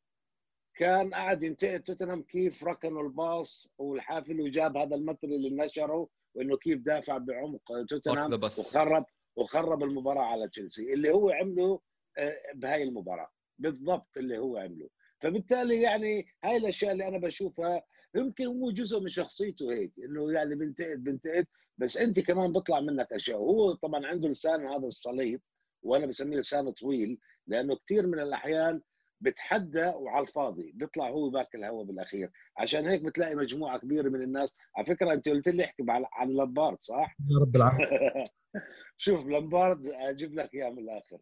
كان 0.75 1.15
قاعد 1.15 1.43
ينتقد 1.43 1.83
توتنهام 1.83 2.23
كيف 2.23 2.65
ركنوا 2.65 3.03
الباص 3.03 3.75
والحافل 3.79 4.41
وجاب 4.41 4.77
هذا 4.77 4.97
المثل 4.97 5.19
اللي 5.25 5.51
نشره 5.51 6.09
وإنه 6.35 6.57
كيف 6.57 6.79
دافع 6.79 7.19
بعمق 7.19 7.85
توتنهام 7.89 8.35
وخرب 8.45 9.05
وخرب 9.37 9.83
المباراة 9.83 10.23
على 10.23 10.49
تشيلسي 10.49 10.95
اللي 10.95 11.11
هو 11.11 11.31
عمله 11.31 11.81
آه، 12.19 12.37
بهاي 12.55 12.83
المباراة 12.83 13.31
بالضبط 13.59 14.17
اللي 14.17 14.39
هو 14.39 14.57
عمله. 14.57 14.89
فبالتالي 15.21 15.83
يعني 15.83 16.27
هاي 16.45 16.57
الأشياء 16.57 16.93
اللي 16.93 17.09
أنا 17.09 17.19
بشوفها 17.19 17.83
يمكن 18.14 18.47
هو 18.47 18.71
جزء 18.71 19.00
من 19.00 19.09
شخصيته 19.09 19.73
هيك 19.73 19.93
إنه 19.99 20.33
يعني 20.33 20.55
بنتقد 20.55 21.05
بنتقد 21.05 21.47
بس 21.79 21.97
أنت 21.97 22.21
كمان 22.21 22.52
بيطلع 22.52 22.81
منك 22.81 23.12
أشياء. 23.12 23.38
وهو 23.40 23.73
طبعا 23.73 24.07
عنده 24.07 24.29
لسان 24.29 24.67
هذا 24.67 24.87
السليط 24.87 25.40
وأنا 25.83 26.07
بسميه 26.07 26.37
لسان 26.37 26.71
طويل 26.71 27.19
لأنه 27.47 27.76
كثير 27.76 28.07
من 28.07 28.19
الأحيان 28.19 28.81
بتحدى 29.21 29.87
وعلى 29.87 30.23
الفاضي 30.23 30.73
بيطلع 30.73 31.11
هو 31.11 31.31
باكل 31.31 31.64
هوا 31.64 31.85
بالأخير. 31.85 32.31
عشان 32.57 32.88
هيك 32.88 33.05
بتلاقي 33.05 33.35
مجموعة 33.35 33.79
كبيرة 33.79 34.09
من 34.09 34.23
الناس 34.23 34.57
على 34.76 34.87
فكرة 34.87 35.12
أنت 35.12 35.29
قلت 35.29 35.49
لي 35.49 35.64
احكي 35.64 35.85
عن 35.88 36.29
لامبارد 36.29 36.79
صح؟ 36.81 37.17
يا 37.31 37.38
رب 37.38 37.57
العالمين. 37.57 38.25
شوف 39.05 39.26
لامبارد 39.26 39.87
أجيب 39.87 40.35
لك 40.35 40.55
إياه 40.55 40.71
من 40.71 40.79
الآخر. 40.79 41.19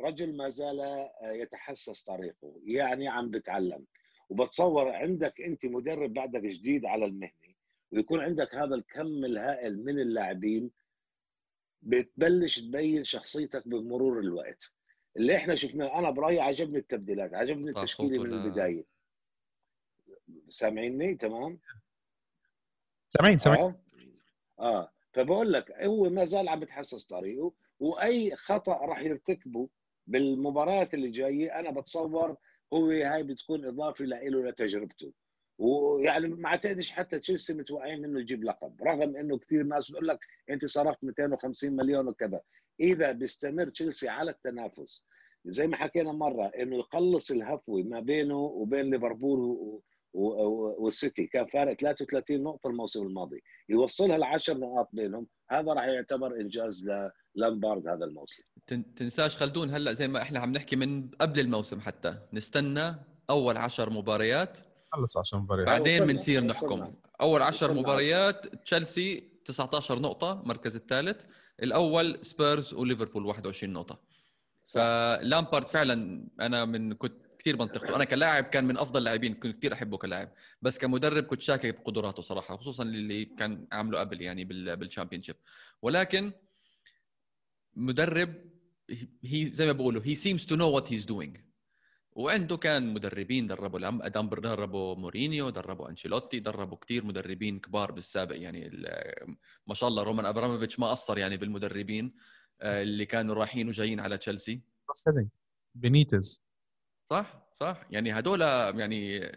رجل 0.00 0.36
ما 0.36 0.48
زال 0.48 1.08
يتحسس 1.22 2.02
طريقه 2.02 2.60
يعني 2.64 3.08
عم 3.08 3.30
بتعلم. 3.30 3.86
وبتصور 4.30 4.88
عندك 4.88 5.40
أنت 5.40 5.66
مدرب 5.66 6.12
بعدك 6.12 6.40
جديد 6.40 6.84
على 6.84 7.04
المهنة 7.04 7.54
ويكون 7.92 8.20
عندك 8.20 8.54
هذا 8.54 8.74
الكم 8.74 9.24
الهائل 9.24 9.84
من 9.84 9.98
اللاعبين 10.00 10.70
بتبلش 11.82 12.60
تبين 12.60 13.04
شخصيتك 13.04 13.68
بمرور 13.68 14.20
الوقت. 14.20 14.72
اللي 15.16 15.36
إحنا 15.36 15.54
شفناه 15.54 15.98
أنا 15.98 16.10
برأيي 16.10 16.40
عجبني 16.40 16.78
التبديلات 16.78 17.34
عجبني 17.34 17.70
التشكيلة 17.70 18.22
من 18.22 18.32
البداية. 18.32 18.84
سامعيني؟ 20.48 21.14
تمام؟ 21.14 21.60
سامعين 23.08 23.38
سامعين. 23.38 23.62
آه, 23.64 23.74
آه. 24.60 24.92
فبقول 25.12 25.52
لك 25.52 25.72
هو 25.72 26.10
ما 26.10 26.24
زال 26.24 26.48
عم 26.48 26.60
بتحسس 26.60 27.04
طريقه 27.04 27.52
وأي 27.80 28.36
خطأ 28.36 28.72
راح 28.72 29.00
يرتكبه 29.00 29.68
بالمباريات 30.06 30.94
اللي 30.94 31.10
جاية 31.10 31.58
أنا 31.58 31.70
بتصور 31.70 32.36
هو 32.72 32.90
هاي 32.90 33.22
بتكون 33.22 33.64
إضافة 33.64 34.04
له 34.04 34.48
لتجربته. 34.48 35.12
ويعني 35.58 36.28
ما 36.28 36.48
اعتقدش 36.48 36.90
حتى 36.90 37.18
تشيلسي 37.18 37.54
متوقعين 37.54 38.02
منه 38.02 38.20
يجيب 38.20 38.44
لقب 38.44 38.82
رغم 38.82 39.16
إنه 39.16 39.38
كثير 39.38 39.62
ناس 39.62 39.90
بيقول 39.90 40.08
لك 40.08 40.18
أنت 40.50 40.64
صرفت 40.64 41.04
250 41.04 41.76
مليون 41.76 42.08
وكذا. 42.08 42.40
إذا 42.80 43.12
بيستمر 43.12 43.68
تشيلسي 43.68 44.08
على 44.08 44.30
التنافس 44.30 45.04
زي 45.44 45.66
ما 45.66 45.76
حكينا 45.76 46.12
مرة 46.12 46.46
إنه 46.46 46.76
يقلص 46.76 47.30
الهفوة 47.30 47.82
ما 47.82 48.00
بينه 48.00 48.38
وبين 48.38 48.90
ليفربول 48.90 49.58
والسيتي 50.12 51.26
كان 51.26 51.46
فارق 51.46 51.72
33 51.74 52.42
نقطة 52.42 52.68
الموسم 52.70 53.02
الماضي. 53.02 53.42
يوصلها 53.68 54.18
ل 54.18 54.22
10 54.22 54.54
نقاط 54.54 54.88
بينهم 54.92 55.26
هذا 55.50 55.72
راح 55.72 55.84
يعتبر 55.84 56.40
إنجاز 56.40 56.90
للامبارد 57.36 57.88
هذا 57.88 58.04
الموسم. 58.04 58.42
تنساش 58.96 59.36
خلدون 59.36 59.70
هلا 59.70 59.92
زي 59.92 60.08
ما 60.08 60.22
إحنا 60.22 60.40
عم 60.40 60.52
نحكي 60.52 60.76
من 60.76 61.10
قبل 61.20 61.40
الموسم 61.40 61.80
حتى. 61.80 62.18
نستنى 62.32 62.94
أول 63.30 63.56
10 63.56 63.90
مباريات 63.90 64.58
خلص 64.92 65.16
10 65.16 65.38
مباريات. 65.38 65.68
بعدين 65.68 66.06
بنصير 66.06 66.44
نحكم. 66.44 66.94
أول 67.20 67.42
10 67.42 67.72
مباريات 67.72 68.46
تشيلسي 68.46 69.30
19 69.44 69.98
نقطة 69.98 70.40
المركز 70.40 70.76
الثالث. 70.76 71.24
الأول 71.62 72.18
سبيرز 72.24 72.74
وليفربول 72.74 73.26
21 73.26 73.72
نقطة. 73.72 74.00
فلامبارد 74.72 75.66
فعلا 75.66 76.26
أنا 76.40 76.64
من 76.64 76.94
كنت 76.94 77.29
كثير 77.40 77.56
منطقته 77.56 77.96
أنا 77.96 78.04
كلاعب 78.04 78.44
كان 78.44 78.64
من 78.64 78.76
أفضل 78.78 78.98
اللاعبين 78.98 79.34
كنت 79.34 79.56
كثير 79.56 79.72
أحبه 79.72 79.96
كلاعب. 79.96 80.32
بس 80.62 80.78
كمدرب 80.78 81.24
كنت 81.24 81.40
شاكك 81.40 81.80
بقدراته 81.80 82.22
صراحة 82.22 82.56
خصوصا 82.56 82.82
اللي 82.82 83.24
كان 83.24 83.66
عامله 83.72 84.00
قبل 84.00 84.22
يعني 84.22 84.44
بال 84.44 85.22
Championship 85.22 85.36
ولكن 85.82 86.32
مدرب 87.74 88.34
هي 89.24 89.44
زي 89.44 89.66
ما 89.66 89.72
بقولوا 89.72 90.02
هي 90.04 90.14
seems 90.14 90.46
to 90.46 90.56
know 90.56 90.70
what 90.70 90.92
he's 90.92 91.04
doing 91.04 91.36
وعنده 92.12 92.56
كان 92.56 92.94
مدربين 92.94 93.46
دربوا 93.46 94.40
دربوا 94.40 94.94
مورينيو 94.94 95.50
دربوا 95.50 95.88
أنشيلوتي 95.88 96.40
دربوا 96.40 96.78
كثير 96.78 97.04
مدربين 97.04 97.58
كبار 97.58 97.92
بالسابق. 97.92 98.36
يعني 98.36 98.70
ما 99.66 99.74
شاء 99.74 99.88
الله 99.88 100.02
رومان 100.02 100.26
أبراموفيتش 100.26 100.78
ما 100.78 100.90
قصر 100.90 101.18
يعني 101.18 101.36
بالمدربين 101.36 102.14
آه، 102.60 102.82
اللي 102.82 103.06
كانوا 103.06 103.34
رايحين 103.34 103.68
وجايين 103.68 104.00
على 104.00 104.18
تشيلسي. 104.18 104.60
بينيتز 105.74 106.49
صح؟ 107.10 107.42
صح؟ 107.54 107.80
يعني 107.90 108.18
هدول 108.18 108.40
يعني 108.40 109.20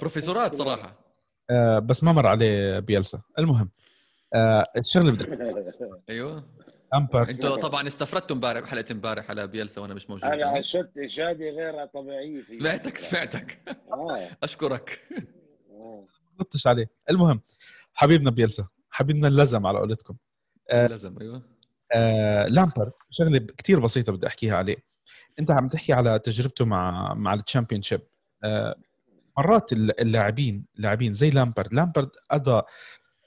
بروفيسورات 0.00 0.54
صراحة. 0.54 0.98
آه 1.50 1.78
بس 1.78 2.04
ما 2.04 2.12
مر 2.12 2.26
عليه 2.26 2.78
بيلسا. 2.78 3.22
المهم 3.38 3.70
آه 4.34 4.64
الشغلة 4.78 5.12
بدي 5.12 5.24
أيوه. 6.10 6.44
امبر 6.94 7.30
أنتوا 7.30 7.56
طبعا 7.56 7.86
استفردتوا 7.86 8.36
امبارح 8.36 8.60
بحلقه 8.60 8.92
امبارح 8.92 9.30
على 9.30 9.46
بيلسا 9.46 9.80
وأنا 9.80 9.94
مش 9.94 10.10
موجود. 10.10 10.24
أنا 10.24 10.58
اشدت 10.58 10.98
إشادة 10.98 11.50
غير 11.50 11.86
طبيعية 11.86 12.42
سمعتك 12.52 12.98
سمعتك. 12.98 13.58
آه. 13.92 14.30
أشكرك. 14.42 15.08
غطش 16.40 16.66
عليه. 16.66 16.90
المهم 17.10 17.40
حبيبنا 17.94 18.30
بيلسا 18.30 18.68
حبيبنا 18.90 19.28
اللزم 19.28 19.66
على 19.66 19.78
قولتكم. 19.78 20.16
آه 20.70 20.86
لزم 20.86 21.18
أيوه. 21.20 21.42
آه 21.94 22.46
لامبارد 22.46 22.90
شغلة 23.10 23.38
كثير 23.58 23.80
بسيطة 23.80 24.12
بدي 24.12 24.26
أحكيها 24.26 24.56
عليه. 24.56 24.76
أنت 25.38 25.50
عم 25.50 25.68
تحكي 25.68 25.92
على 25.92 26.18
تجربته 26.18 26.64
مع 26.64 27.14
مع 27.14 27.34
ال 27.34 27.82
Championship 27.82 28.00
آه 28.44 28.76
مرات 29.38 29.72
اللاعبين 29.72 30.66
لاعبين 30.74 31.12
زي 31.14 31.30
لامبرد 31.30 31.74
لامبرد 31.74 32.10
قضى 32.30 32.62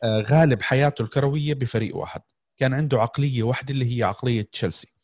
آه 0.04 0.22
غالب 0.22 0.62
حياته 0.62 1.02
الكروية 1.02 1.54
بفريق 1.54 1.96
واحد. 1.98 2.22
كان 2.58 2.74
عنده 2.74 3.02
عقلية 3.02 3.44
واحدة 3.44 3.74
اللي 3.74 3.98
هي 4.00 4.04
عقلية 4.04 4.42
تشيلسي. 4.54 4.96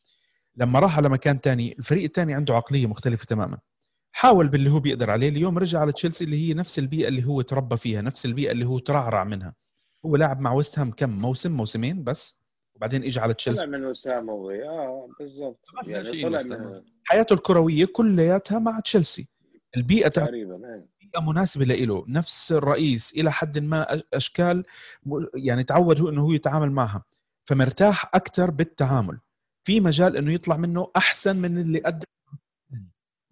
لما 0.58 0.80
راح 0.80 0.98
على 0.98 1.10
مكان 1.10 1.42
تاني 1.42 1.76
الفريق 1.80 2.04
الثاني 2.04 2.34
عنده 2.34 2.56
عقلية 2.56 2.88
مختلفة 2.88 3.26
تماما. 3.26 3.58
حاول 4.12 4.48
باللي 4.48 4.70
هو 4.72 4.80
بيقدر 4.80 5.12
عليه. 5.12 5.30
اليوم 5.30 5.58
رجع 5.58 5.80
على 5.80 5.92
تشيلسي 5.92 6.24
اللي 6.24 6.50
هي 6.50 6.54
نفس 6.54 6.80
البيئة 6.80 7.08
اللي 7.08 7.26
هو 7.26 7.42
تربى 7.42 7.78
فيها 7.78 8.02
نفس 8.02 8.26
البيئة 8.26 8.52
اللي 8.52 8.66
هو 8.66 8.80
ترعرع 8.80 9.24
منها. 9.24 9.56
هو 10.06 10.16
لاعب 10.16 10.40
مع 10.42 10.54
ويست 10.54 10.80
هام 10.80 10.92
كم؟ 10.92 11.10
موسم 11.10 11.52
موسمين 11.52 12.04
بس. 12.04 12.45
وبعدين 12.76 13.04
اجى 13.04 13.20
على 13.20 13.34
تشيلسي. 13.34 13.66
طلع 13.66 13.78
من 13.78 13.86
وسام 13.86 14.30
آه 14.30 15.10
بالضبط. 15.20 15.68
يعني 15.88 16.22
طلع 16.22 16.42
من 16.42 16.82
حياته 17.04 17.34
الكروية 17.34 17.86
كلياتها 17.86 18.60
مع 18.60 18.80
تشيلسي. 18.80 19.28
البيئة 19.78 20.08
تقريبا 20.08 20.56
إيه. 20.56 20.86
بيئة 21.02 21.22
مناسبة 21.22 21.66
له 21.66 22.06
نفس 22.08 22.52
الرئيس 22.52 23.14
إلى 23.18 23.32
حد 23.32 23.60
ما 23.60 24.02
أشكال 24.14 24.64
يعني 25.36 25.64
تعود 25.64 26.02
هو 26.02 26.10
إنه 26.10 26.22
هو 26.22 26.32
يتعامل 26.32 26.72
معها. 26.72 27.04
فمرتاح 27.46 28.16
أكثر 28.16 28.52
بالتعامل. 28.52 29.20
في 29.64 29.80
مجال 29.80 30.18
إنه 30.18 30.34
يطلع 30.34 30.58
منه 30.58 30.92
أحسن 30.96 31.36
من 31.36 31.58
اللي 31.58 31.80
قدم. 31.80 32.06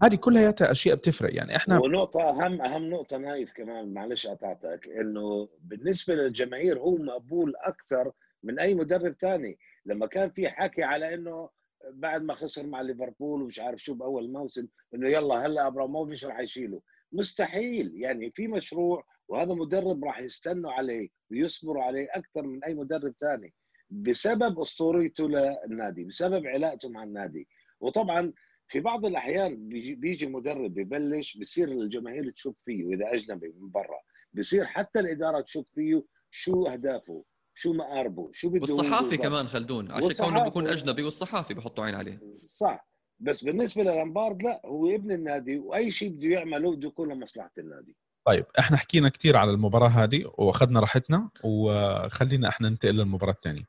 هذه 0.02 0.16
كلها 0.16 0.56
أشياء 0.62 0.96
بتفرق. 0.96 1.36
يعني 1.36 1.56
إحنا 1.56 1.80
ونقطة 1.80 2.30
أهم 2.30 2.62
أهم 2.62 2.90
نقطة 2.90 3.18
نايف 3.18 3.52
كمان 3.52 3.94
معلش 3.94 4.28
قطعتك 4.28 4.88
إنه 4.88 5.50
بالنسبة 5.62 6.16
للجماهير 6.16 6.80
هو 6.80 6.96
مقبول 6.96 7.54
أكثر 7.56 8.12
من 8.44 8.60
أي 8.60 8.76
مدرب 8.76 9.14
ثاني 9.14 9.58
لما 9.86 10.08
كان 10.08 10.30
في 10.30 10.50
حكي 10.50 10.84
على 10.84 11.14
إنه 11.14 11.50
بعد 11.92 12.24
ما 12.24 12.36
خسر 12.36 12.68
مع 12.68 12.82
ليفربول 12.82 13.42
ومش 13.42 13.60
عارف 13.60 13.80
شو 13.84 13.94
بأول 13.94 14.32
موسم 14.32 14.68
إنه 14.96 15.10
يلا 15.10 15.46
هلأ 15.46 15.68
ابراموفيتش 15.68 16.26
راح 16.26 16.40
يشيله. 16.40 16.82
مستحيل. 17.12 17.92
يعني 17.96 18.32
في 18.32 18.48
مشروع 18.48 19.06
وهذا 19.28 19.54
مدرب 19.54 20.06
راح 20.06 20.20
يستنوا 20.20 20.72
عليه 20.72 21.10
ويصبروا 21.32 21.84
عليه 21.84 22.08
أكثر 22.12 22.42
من 22.42 22.64
أي 22.64 22.74
مدرب 22.74 23.14
ثاني 23.22 23.54
بسبب 23.90 24.60
اسطوريته 24.60 25.30
للنادي 25.30 26.04
بسبب 26.06 26.48
علاقته 26.48 26.90
مع 26.90 27.04
النادي. 27.04 27.48
وطبعا 27.80 28.34
في 28.68 28.80
بعض 28.80 29.06
الأحيان 29.06 29.70
بيجي, 29.70 30.28
مدرب 30.28 30.74
ببلش 30.74 31.38
بصير 31.38 31.72
الجماهير 31.72 32.32
تشك 32.32 32.56
فيه 32.66 32.86
وإذا 32.86 33.14
أجنبي 33.14 33.54
من 33.60 33.70
برا 33.72 34.00
بصير 34.34 34.66
حتى 34.66 35.00
الإدارة 35.00 35.42
تشك 35.42 35.66
فيه 35.76 36.04
شو 36.32 36.68
أهدافه. 36.68 37.24
شو 37.56 37.74
مقاربه 37.74 38.30
شو 38.34 38.50
بده 38.50 38.62
والصحافي 38.62 39.18
كمان 39.18 39.48
خلدون 39.48 39.92
عشان 39.92 40.12
كونه 40.14 40.44
بيكون 40.44 40.68
أجنبي 40.68 41.04
والصحافي 41.04 41.54
بحطوا 41.54 41.86
عين 41.86 41.96
عليه. 41.96 42.20
صح. 42.46 42.88
بس 43.20 43.44
بالنسبة 43.44 43.84
للأمبارد 43.84 44.44
لا 44.44 44.62
هو 44.66 44.96
ابن 44.96 45.12
النادي 45.12 45.58
وأي 45.58 45.92
شيء 45.92 46.10
بده 46.10 46.28
يعمله 46.28 46.76
بده 46.76 46.88
يكون 46.88 47.12
لمصلحة 47.14 47.52
النادي. 47.58 47.96
طيب 48.28 48.46
إحنا 48.60 48.78
حكينا 48.78 49.10
كثير 49.10 49.38
على 49.38 49.52
المباراة 49.52 49.88
هذه 49.88 50.32
وأخذنا 50.38 50.80
راحتنا 50.80 51.30
وخلينا 51.44 52.50
إحنا 52.50 52.70
ننتقل 52.70 52.96
للمباراة 52.96 53.34
الثانية 53.34 53.64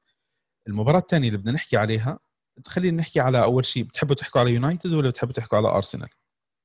المباراة 0.69 0.99
الثانية 0.99 1.29
اللي 1.29 1.39
بدنا 1.39 1.53
نحكي 1.53 1.77
عليها 1.77 2.19
خلينا 2.67 2.97
نحكي 2.97 3.21
على 3.21 3.43
أول 3.43 3.65
شيء 3.65 3.83
بتحبوا 3.83 4.15
تحكوا 4.15 4.41
على 4.41 4.55
يونايتد 4.55 4.93
ولا 4.93 5.09
بتحبوا 5.09 5.33
تحكوا 5.33 5.59
على 5.59 5.69
أرسنال؟ 5.69 6.09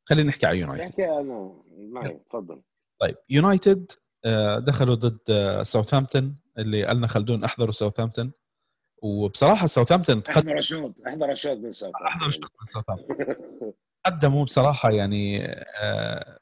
خلينا 0.10 0.30
نحكي 0.30 0.46
على 0.46 0.60
يونايتد. 0.60 0.84
نحكي 0.84 1.06
أنا 1.06 1.54
معي 1.78 2.20
تفضل. 2.30 2.62
طيب 3.02 3.16
يونايتد 3.30 3.92
آه، 4.26 4.60
دخلوا 4.60 4.96
ضد 4.96 5.20
ساوثهامبتون 5.64 6.38
اللي 6.60 6.86
قالنا 6.86 7.08
خلدون 7.08 7.44
احضروا 7.44 7.72
ساوثهامبتون. 7.72 8.32
وبصراحة 9.04 9.68
ساوثهامبتون 9.68 10.24
احضر 10.30 10.62
شوط 10.62 11.02
احضر 11.08 11.34
شوط 11.34 11.58
من 11.58 11.72
ساوثهامبتون. 11.72 12.08
أحضر 12.08 12.32
شوط 12.32 12.52
من 12.60 12.66
ساوثهامبتون. 12.66 13.74
قدموا 14.06 14.44
بصراحة 14.44 14.92
يعني 14.92 15.46
آه، 15.82 16.40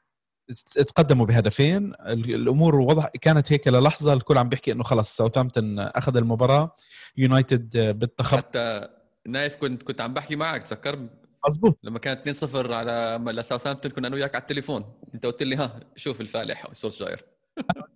تقدموا 0.74 1.26
بهدفين. 1.26 1.94
الأمور 2.06 2.76
وضح 2.76 3.08
كانت 3.20 3.52
هيك 3.52 3.68
للحظة. 3.68 4.12
الكل 4.12 4.38
عم 4.38 4.48
بيحكي 4.48 4.72
إنه 4.72 4.82
خلص 4.82 5.16
ساوثهامبتون 5.16 5.78
أخذ 5.78 6.16
المباراة. 6.16 6.76
يونايتد 7.16 7.76
بالتخبط 7.98 8.44
حتى 8.44 8.88
نايف 9.26 9.56
كنت 9.56 9.82
كنت 9.82 10.00
عم 10.00 10.14
بحكي 10.14 10.36
معك 10.36 10.62
تذكر؟ 10.62 11.08
مزبوط 11.46 11.78
لما 11.82 11.98
كانت 11.98 12.44
2-0 12.44 12.72
على 12.72 13.20
لساوثهامبتون 13.26 13.90
كنا 13.90 14.08
أنا 14.08 14.16
وياك 14.16 14.34
على 14.34 14.42
التليفون. 14.42 14.94
أنت 15.14 15.26
قلت 15.26 15.42
لي 15.42 15.56
ها 15.56 15.80
شوف 15.96 16.20
الفالح 16.20 16.72
سولشاير 16.72 17.24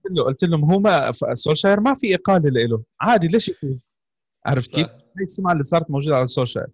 قلت 0.05 0.11
له 0.11 0.25
قلت 0.25 0.45
لهم 0.45 0.73
هو 0.73 0.81
ما 0.81 1.13
سولشاير 1.35 1.81
ما 1.81 1.95
في 1.95 2.15
إقالة 2.15 2.51
له. 2.51 2.83
عادي 3.01 3.29
ليش 3.29 3.49
يفوز؟ 3.49 3.91
عرفت 4.47 4.71
كيف؟ 4.75 4.87
هي 4.89 5.25
السمعة 5.25 5.53
اللي 5.53 5.65
صارت 5.65 5.91
موجودة 5.91 6.17
على 6.17 6.27
سولشاير. 6.27 6.67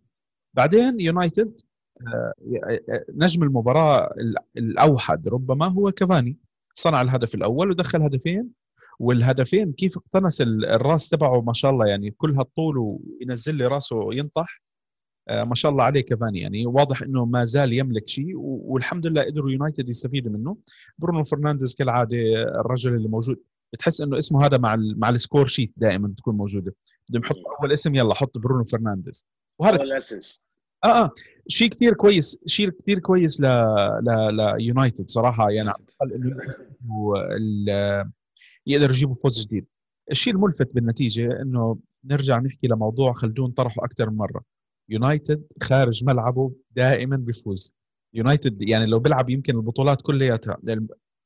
بعدين 0.54 1.00
يونايتد 1.00 1.60
آه، 2.06 2.32
نجم 3.14 3.42
المباراة 3.42 4.14
الأوحد 4.56 5.28
ربما 5.28 5.66
هو 5.66 5.92
كافاني. 5.92 6.38
صنع 6.74 7.02
الهدف 7.02 7.34
الأول 7.34 7.70
ودخل 7.70 8.02
هدفين 8.02 8.50
والهدفين 9.00 9.72
كيف 9.72 9.96
اقتنص 9.96 10.40
الراس 10.40 11.08
تبعه 11.08 11.40
ما 11.40 11.52
شاء 11.52 11.70
الله 11.70 11.86
يعني 11.86 12.10
كل 12.10 12.36
هالطول 12.36 12.78
وينزل 12.78 13.54
لي 13.54 13.66
راسه 13.66 14.14
ينطح. 14.14 14.62
ما 15.30 15.54
شاء 15.54 15.72
الله 15.72 15.84
عليه 15.84 16.00
كافاني 16.00 16.40
يعني. 16.40 16.66
واضح 16.66 17.02
إنه 17.02 17.24
ما 17.24 17.44
زال 17.44 17.72
يملك 17.72 18.08
شيء 18.08 18.32
والحمد 18.36 19.06
لله 19.06 19.22
قدروا 19.22 19.50
يونايتد 19.50 19.88
يستفيدوا 19.88 20.32
منه. 20.32 20.56
برونو 20.98 21.24
فرنانديز 21.24 21.74
كالعادة 21.74 22.16
الرجل 22.60 22.94
اللي 22.94 23.08
موجود. 23.08 23.36
بتحس 23.72 24.00
إنه 24.00 24.18
اسمه 24.18 24.46
هذا 24.46 24.58
مع 24.58 24.76
مع 24.78 25.10
ال 25.10 25.16
score 25.16 25.46
sheet 25.46 25.72
دائما 25.76 26.08
بتكون 26.08 26.36
موجودة. 26.36 26.74
بدهم 27.08 27.22
يحط 27.22 27.36
أول 27.60 27.72
اسم 27.72 27.94
يلا 27.94 28.14
حط 28.14 28.38
برونو 28.38 28.64
فرنانديز. 28.64 29.26
وهذا 29.58 29.78
آه 30.84 31.04
آه. 31.04 31.10
شيء 31.48 31.68
كثير 31.68 31.94
كويس 31.94 32.38
شيء 32.46 32.70
كثير 32.70 32.98
كويس 32.98 33.40
ل 33.40 33.44
ل 33.44 34.36
ليونايتد 34.58 35.10
صراحة. 35.10 35.50
يعني 35.50 35.68
على 35.68 36.14
الأقل 36.14 36.36
يقدر 38.66 38.90
يجيبوا 38.90 39.14
فوز 39.22 39.46
جديد. 39.46 39.66
الشيء 40.10 40.32
الملفت 40.32 40.74
بالنتيجة 40.74 41.42
إنه 41.42 41.78
نرجع 42.04 42.38
نحكي 42.38 42.66
لموضوع 42.66 43.12
خلدون 43.12 43.50
طرحه 43.50 43.84
أكثر 43.84 44.10
من 44.10 44.16
مرة. 44.16 44.42
يونايتد 44.88 45.42
خارج 45.62 46.04
ملعبه 46.04 46.52
دائما 46.70 47.16
بيفوز 47.16 47.74
يونايتد 48.14 48.62
يعني 48.62 48.86
لو 48.86 48.98
بيلعب 48.98 49.30
يمكن 49.30 49.56
البطولات 49.56 50.02
كلياتها 50.02 50.58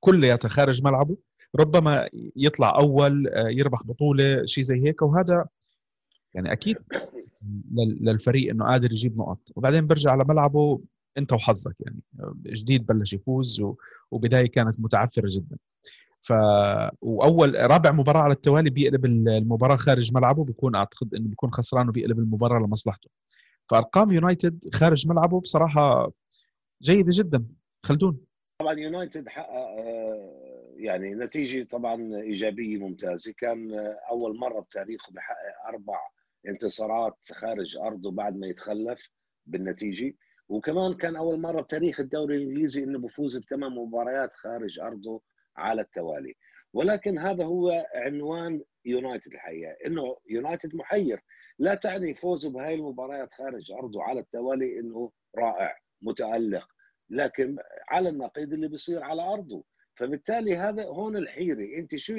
كلياتها 0.01 0.49
خارج 0.49 0.83
ملعبه 0.83 1.17
ربما 1.57 2.09
يطلع 2.37 2.79
أول 2.79 3.29
آه، 3.29 3.49
يربح 3.49 3.83
بطولة 3.83 4.45
شيء 4.45 4.65
زي 4.65 4.87
هيك. 4.87 5.03
وهذا 5.03 5.47
يعني 6.35 6.53
أكيد 6.53 6.77
للفريق 8.01 8.51
إنه 8.51 8.65
قادر 8.65 8.93
يجيب 8.93 9.19
نقط. 9.19 9.39
وبعدين 9.57 9.87
برجع 9.87 10.11
على 10.11 10.25
ملعبه 10.25 10.81
أنت 11.19 11.33
وحظك 11.33 11.77
يعني. 11.81 12.01
جديد 12.47 12.87
بلش 12.87 13.13
يفوز 13.13 13.63
وبداية 14.11 14.47
كانت 14.47 14.81
متعثرة 14.81 15.29
جدا. 15.33 15.57
ف 16.21 16.33
وأول 17.01 17.71
رابع 17.71 17.93
مباراة 17.93 18.21
على 18.21 18.33
التوالي 18.33 18.71
بيقلب 18.71 19.05
المباراة 19.05 19.77
خارج 19.77 20.15
ملعبه 20.15 20.45
بيكون 20.45 20.75
أعتقد 20.75 21.15
إنه 21.15 21.29
بيكون 21.29 21.51
خسران 21.53 21.89
وبيقلب 21.89 22.19
المباراة 22.19 22.59
لمصلحته. 22.59 23.11
فأرقام 23.73 24.13
يونايتد 24.13 24.75
خارج 24.75 25.09
ملعبه 25.09 25.41
بصراحة 25.41 26.13
جيدة 26.83 27.09
جدا. 27.13 27.47
خلدون. 27.83 28.21
طبعا 28.59 28.75
يونايتد 28.75 29.29
حقق 29.29 29.51
آه، 29.51 30.73
يعني 30.77 31.15
نتيجة 31.15 31.63
طبعا 31.63 32.17
إيجابية 32.17 32.77
ممتازة. 32.79 33.35
كان 33.39 33.75
أول 34.11 34.39
مرة 34.39 34.61
بتاريخه 34.61 35.13
بحقق 35.13 35.69
أربع 35.69 35.99
انتصارات 36.49 37.19
خارج 37.33 37.77
أرضه 37.77 38.11
بعد 38.11 38.37
ما 38.37 38.47
يتخلف 38.47 39.11
بالنتيجة. 39.47 40.15
وكمان 40.49 40.95
كان 40.95 41.17
أول 41.17 41.41
مرة 41.41 41.61
بتاريخ 41.61 42.01
الدوري 42.01 42.37
الإنجليزي 42.37 42.85
إنه 42.85 42.99
بفوز 42.99 43.39
بثمان 43.39 43.73
مباريات 43.73 44.33
خارج 44.33 44.81
أرضه 44.81 45.23
على 45.57 45.83
التوالي. 45.83 46.35
ولكن 46.73 47.19
هذا 47.19 47.45
هو 47.45 47.87
عنوان 47.95 48.63
يونايتد 48.85 49.33
الحقيقة 49.33 49.77
إنه 49.87 50.17
يونايتد 50.31 50.75
محير. 50.75 51.21
لا 51.59 51.75
تعني 51.75 52.15
فوزه 52.15 52.51
بهاي 52.51 52.75
المباريات 52.75 53.35
خارج 53.35 53.73
أرضه 53.73 54.03
على 54.03 54.21
التوالي 54.21 54.79
إنه 54.81 55.13
رائع 55.39 55.79
متألق 56.03 56.69
لكن 57.11 57.57
على 57.89 58.09
النقيض 58.09 58.53
اللي 58.53 58.69
بيصير 58.69 59.03
على 59.03 59.23
أرضه. 59.23 59.65
فبالتالي 59.97 60.57
هذا 60.57 60.85
هون 60.85 61.17
الحيرة. 61.17 61.79
أنت 61.79 61.97
شو 61.97 62.15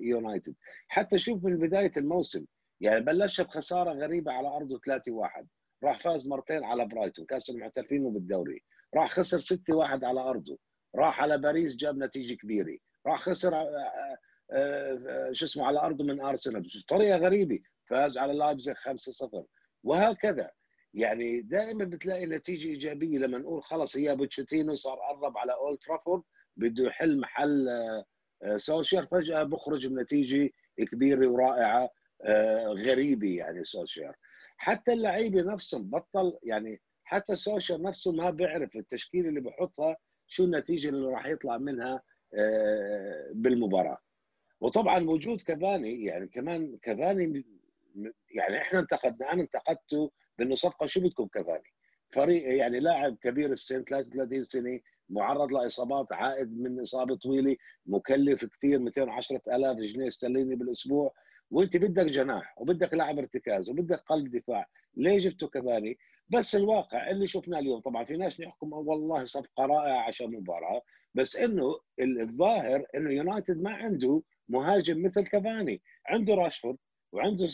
يونايتد؟ 0.00 0.54
حتى 0.88 1.18
شوف 1.18 1.44
من 1.44 1.58
بداية 1.58 1.92
الموسم 1.96 2.46
يعني 2.80 3.00
بلش 3.00 3.40
بخسارة 3.40 3.92
غريبة 3.92 4.32
على 4.32 4.48
أرضه 4.48 4.78
3-1 4.78 5.46
راح 5.84 5.98
فاز 5.98 6.28
مرتين 6.28 6.64
على 6.64 6.86
برايتون 6.86 7.26
كأس 7.26 7.50
المحترفين 7.50 8.04
وبالدوري. 8.04 8.62
راح 8.94 9.10
خسر 9.10 9.56
6-1 9.56 10.04
على 10.04 10.20
أرضه 10.20 10.58
راح 10.96 11.20
على 11.20 11.38
باريس 11.38 11.76
جاب 11.76 11.98
نتيجة 11.98 12.34
كبيرة 12.34 12.78
راح 13.06 13.20
خسر 13.20 13.54
شو 15.32 15.44
اسمه 15.44 15.66
على 15.66 15.78
ارضه 15.80 16.04
من 16.04 16.20
أرسنال 16.20 16.68
بطريقة 16.84 17.16
غريبة 17.16 17.60
فاز 17.90 18.18
على 18.18 18.32
لايبزيغ 18.32 18.74
5-0 18.74 19.44
وهكذا. 19.84 20.50
يعني 20.94 21.40
دائما 21.40 21.84
بتلاقي 21.84 22.26
نتيجة 22.26 22.68
إيجابية 22.68 23.18
لما 23.18 23.38
نقول 23.38 23.62
خلص 23.62 23.96
هي 23.96 24.16
بوتشيتينو 24.16 24.74
صار 24.74 24.98
قرب 24.98 25.38
على 25.38 25.52
أولد 25.52 25.78
ترافورد 25.78 26.22
بده 26.56 26.84
يحل 26.84 27.20
محل 27.20 27.68
سولشاير 28.56 29.06
فجأة 29.08 29.42
بخرج 29.42 29.86
بنتيجة 29.86 30.50
كبيرة 30.78 31.26
ورائعة 31.28 31.90
غريبة 32.66 33.36
يعني 33.36 33.64
سولشاير 33.64 34.14
حتى 34.56 34.92
اللعيبة 34.92 35.42
نفسهم 35.42 35.90
بطل 35.90 36.38
يعني 36.42 36.80
حتى 37.04 37.36
سوشيال 37.36 37.82
نفسه 37.82 38.12
ما 38.12 38.30
بيعرف 38.30 38.76
التشكيلة 38.76 39.28
اللي 39.28 39.40
بحطها 39.40 39.96
شو 40.26 40.44
النتيجة 40.44 40.88
اللي 40.88 41.06
راح 41.08 41.26
يطلع 41.26 41.58
منها 41.58 42.02
آه، 42.38 43.30
بالمباراة. 43.34 43.98
وطبعا 44.60 45.10
وجود 45.10 45.42
كافاني 45.42 46.04
يعني 46.04 46.26
كمان 46.26 46.76
كافاني 46.82 47.44
يعني 48.30 48.58
إحنا 48.58 48.78
انتقدنا 48.80 49.32
أنا 49.32 49.42
انتقدته 49.42 50.10
بإنه 50.38 50.54
صفقة 50.54 50.86
شو 50.86 51.00
بدكم 51.00 51.26
كافاني 51.26 51.72
فريق 52.12 52.56
يعني 52.56 52.80
لاعب 52.80 53.16
كبير 53.22 53.52
السن 53.52 53.84
33 53.84 54.44
سنة 54.44 54.80
معرض 55.08 55.52
لإصابات 55.52 56.12
عائد 56.12 56.58
من 56.60 56.80
إصابة 56.80 57.16
طويلة 57.16 57.56
مكلف 57.86 58.44
كثير 58.44 58.80
210000 58.80 59.76
جنيه 59.78 60.08
استرليني 60.08 60.54
بالأسبوع. 60.54 61.12
وأنت 61.50 61.76
بدك 61.76 62.04
جناح 62.04 62.54
وبدك 62.60 62.94
لاعب 62.94 63.18
ارتكاز 63.18 63.70
وبدك 63.70 63.98
قلب 64.00 64.30
دفاع. 64.30 64.66
ليه 64.96 65.18
جبته 65.18 65.48
كافاني 65.48 65.98
بس 66.28 66.56
الواقع 66.56 67.10
اللي 67.10 67.26
شفناه 67.26 67.58
اليوم 67.58 67.80
طبعا 67.80 68.04
في 68.04 68.16
ناس 68.16 68.40
يحكم 68.40 68.72
والله 68.72 69.24
صفقة 69.24 69.66
رائعة 69.66 70.00
عشان 70.02 70.30
مباراة 70.36 70.82
بس 71.14 71.36
إنه 71.36 71.80
الظاهر 72.00 72.86
إنه 72.94 73.10
يونايتد 73.10 73.62
ما 73.62 73.70
عنده 73.70 74.22
مهاجم 74.48 75.02
مثل 75.02 75.22
كافاني. 75.26 75.82
عنده 76.06 76.34
راشفورد 76.34 76.76
وعنده 77.12 77.46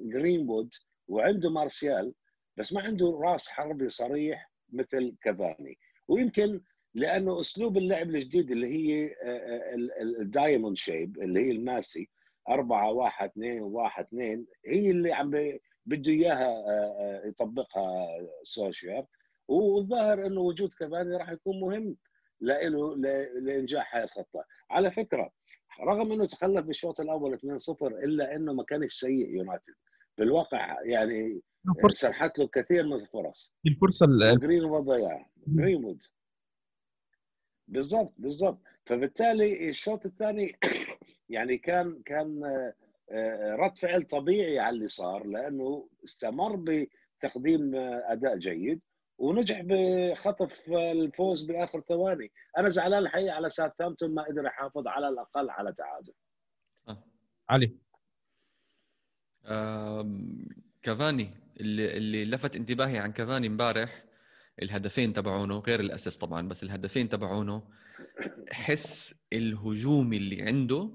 جرينوود 0.00 0.74
وعنده 1.08 1.50
مارسيال 1.50 2.14
بس 2.56 2.72
ما 2.72 2.80
عنده 2.82 3.20
راس 3.22 3.48
حربي 3.48 3.88
صريح 3.88 4.50
مثل 4.72 5.16
كافاني. 5.22 5.78
ويمكن 6.08 6.60
لأنه 6.94 7.40
أسلوب 7.40 7.76
اللعب 7.76 8.10
الجديد 8.10 8.50
اللي 8.50 8.66
هي 8.66 9.14
ال 10.20 10.27
diamond 10.27 10.76
shape 10.76 11.18
اللي 11.22 11.40
هي 11.40 11.50
الماسي 11.50 12.08
4 12.48 12.90
1 12.90 13.30
2 13.30 13.62
1 13.62 14.04
2 14.04 14.46
هي 14.66 14.90
اللي 14.90 15.12
عم 15.12 15.30
بده 15.86 16.12
إياها 16.12 16.46
آه، 16.48 17.22
آه، 17.24 17.26
يطبقها 17.26 18.06
سولشاير. 18.42 19.06
والظاهر 19.48 20.26
إنه 20.26 20.40
وجود 20.40 20.72
كافاني 20.72 21.16
راح 21.16 21.30
يكون 21.30 21.60
مهم 21.60 21.96
له 22.40 22.96
لإنجاح 23.40 23.96
هاي 23.96 24.04
الخطة. 24.04 24.44
على 24.70 24.90
فكرة 24.90 25.32
رغم 25.80 26.12
إنه 26.12 26.26
تخلف 26.26 26.66
بالشوط 26.66 27.00
الأول 27.00 27.38
2-0 27.38 27.82
إلا 27.82 28.36
إنه 28.36 28.52
ما 28.52 28.64
كانش 28.64 28.92
سيء 28.92 29.28
يونايتد. 29.28 29.74
بالواقع 30.18 30.82
يعني 30.82 31.42
سنحت 31.88 32.38
له 32.38 32.46
كثير 32.46 32.86
من 32.86 32.92
الفرص. 32.92 33.56
الفرصه 33.66 34.06
جرينوود 34.38 34.64
ضيع 34.64 35.26
جرينوود. 35.46 36.02
بالضبط 37.68 38.14
بالضبط. 38.18 38.62
فبالتالي 38.86 39.68
الشوط 39.70 40.06
الثاني 40.06 40.58
يعني 41.28 41.58
كان 41.58 42.02
كان 42.04 42.44
آه، 43.10 43.54
رد 43.54 43.78
فعل 43.78 44.02
طبيعي 44.02 44.58
على 44.58 44.76
اللي 44.76 44.88
صار 44.88 45.26
لأنه 45.26 45.88
استمر 46.04 46.56
بتقديم 46.56 47.74
أداء 47.74 48.36
جيد. 48.36 48.80
ونجح 49.22 49.60
بخطف 49.64 50.68
الفوز 50.68 51.42
بآخر 51.42 51.80
ثواني. 51.80 52.32
أنا 52.58 52.68
زعلان 52.68 53.02
الحقيقة 53.02 53.34
على 53.34 53.50
ساوثهامبتون 53.50 54.14
ما 54.14 54.22
قدر 54.22 54.44
يحافظ 54.44 54.86
على 54.86 55.08
الأقل 55.08 55.50
على 55.50 55.72
تعادل. 55.72 56.12
آه. 56.88 57.04
علي. 57.48 57.72
كافاني 60.82 61.30
اللي 61.60 61.96
اللي 61.96 62.24
لفت 62.24 62.56
انتباهي 62.56 62.98
عن 62.98 63.12
كافاني 63.12 63.46
امبارح 63.46 64.04
الهدفين 64.62 65.12
تبعونه 65.12 65.58
غير 65.58 65.80
ال 65.80 65.86
assist 65.86 66.20
طبعا 66.20 66.48
بس 66.48 66.62
الهدفين 66.62 67.08
تبعونه 67.08 67.62
حس 68.50 69.14
الهجومي 69.32 70.16
اللي 70.16 70.42
عنده 70.42 70.90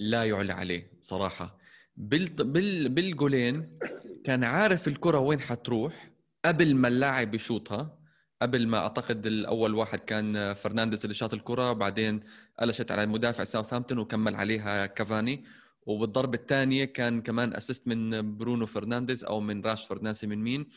لا 0.00 0.24
يعلى 0.24 0.52
عليه 0.52 0.92
صراحة. 1.00 1.58
بال 1.96 2.26
بال 2.28 2.88
بالجولين 2.88 3.78
كان 4.24 4.44
عارف 4.44 4.88
الكرة 4.88 5.18
وين 5.18 5.40
حتروح 5.40 6.10
قبل 6.44 6.74
ما 6.74 6.88
اللاعب 6.88 7.34
يشوطها 7.34 7.98
قبل 8.42 8.68
ما 8.68 8.78
أعتقد 8.78 9.26
الأول 9.26 9.74
واحد 9.74 9.98
كان 9.98 10.54
فرنانديز 10.54 11.04
اللي 11.04 11.14
شاط 11.14 11.34
الكرة 11.34 11.72
بعدين 11.72 12.20
قلشت 12.60 12.90
على 12.90 13.02
المدافع 13.02 13.44
ساوثهامبتون 13.44 13.98
وكمل 13.98 14.36
عليها 14.36 14.86
كافاني. 14.86 15.44
وبالضربه 15.82 16.38
الثانية 16.38 16.84
كان 16.84 17.22
كمان 17.22 17.54
assist 17.54 17.88
من 17.88 18.36
برونو 18.36 18.66
فرنانديز 18.66 19.24
أو 19.24 19.40
من 19.40 19.62
راشفورد 19.62 20.02
ناسي 20.02 20.26
من 20.26 20.38
مين. 20.42 20.68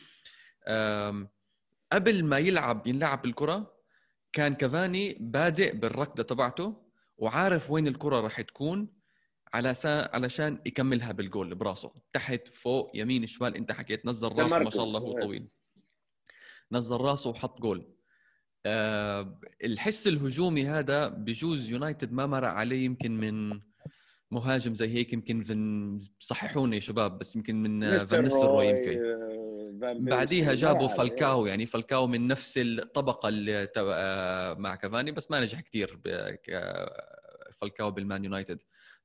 قبل 1.91 2.26
ما 2.26 2.38
يلعب 2.38 2.88
ينلعب 2.88 3.26
الكرة 3.26 3.74
كان 4.34 4.54
كافاني 4.54 5.17
بادئ 5.19 5.76
بالركضة 5.76 6.24
تبعته 6.24 6.86
وعارف 7.17 7.71
وين 7.71 7.88
الكرة 7.88 8.21
راح 8.21 8.41
تكون. 8.41 9.01
على 9.54 9.74
علشان 9.86 10.60
يكملها 10.66 11.12
بالجول 11.12 11.56
براسه 11.56 11.94
تحت 12.14 12.48
فوق 12.48 12.92
يمين 12.94 13.26
شمال. 13.26 13.56
انت 13.56 13.72
حكيت 13.72 14.06
نزل 14.06 14.28
راسه 14.28 14.60
ما 14.60 14.70
شاء 14.70 14.84
الله 14.84 15.00
هو 15.00 15.20
طويل. 15.20 15.48
نزل 16.72 16.98
راسه 16.98 17.30
وحط 17.30 17.62
جول. 17.62 17.94
أه 18.66 19.40
الحس 19.64 20.08
الهجومي 20.08 20.68
هذا 20.68 21.08
بجوز 21.08 21.72
يونايتد 21.72 22.12
ما 22.12 22.26
مرق 22.26 22.50
عليه 22.50 22.86
يمكن 22.86 23.18
من 23.18 23.62
مهاجم 24.32 24.74
زي 24.76 24.88
هيك 24.88 25.14
يمكن 25.14 25.44
فن 25.44 26.00
صححوني 26.20 26.76
يا 26.76 26.82
شباب 26.82 27.20
بس 27.20 27.36
يمكن 27.36 27.64
من 27.64 27.98
فان 27.98 28.26
نستلروي 28.26 28.68
يمكن. 28.68 29.22
بعديها 30.06 30.54
جابوا 30.54 30.88
فالكاو 30.88 31.46
يعني 31.46 31.66
فالكاو 31.66 32.08
من 32.08 32.28
نفس 32.28 32.58
الطبقة 32.58 33.30
اللي 33.30 33.70
مع 34.60 34.76
كافاني 34.76 35.12
بس 35.12 35.32
ما 35.32 35.42
نجح 35.42 35.62
كثير 35.62 36.00
فالكاو 37.52 37.92
بالمان 37.92 38.24
يونايتد. 38.24 38.62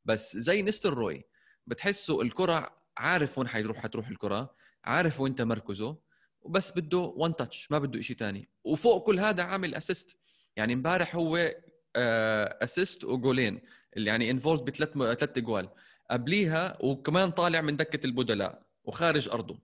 بس 0.07 0.37
زي 0.37 0.63
نيستلروي 0.63 1.25
بتحسوا 1.67 2.23
الكرة 2.23 2.77
عارف 2.99 3.39
وين 3.39 3.49
حيروح 3.49 3.77
حتروح 3.79 4.09
الكرة 4.09 4.55
عارف 4.85 5.21
وين 5.21 5.35
تمركزه 5.35 5.97
وبس 6.41 6.73
بده 6.79 6.99
one 6.99 7.37
touch 7.37 7.71
ما 7.71 7.79
بده 7.79 8.01
شيء 8.01 8.17
ثاني 8.17 8.49
وفوق 8.65 9.07
كل 9.07 9.21
هذا 9.21 9.43
عامل 9.43 9.75
assist 9.75 10.19
يعني 10.57 10.73
امبارح 10.73 11.17
هو 11.17 11.55
assist 11.97 13.05
آه، 13.05 13.09
وجولين 13.09 13.61
اللي 13.97 14.11
يعني 14.11 14.31
involved 14.31 14.65
بثلاث 14.65 14.89
ثلاث 15.19 15.39
أجوال. 15.39 15.69
قبليها 16.11 16.79
وكمان 16.81 17.31
طالع 17.31 17.61
من 17.61 17.77
دكة 17.77 18.07
البدلاء 18.07 18.63
وخارج 18.85 19.29
أرضه. 19.29 19.59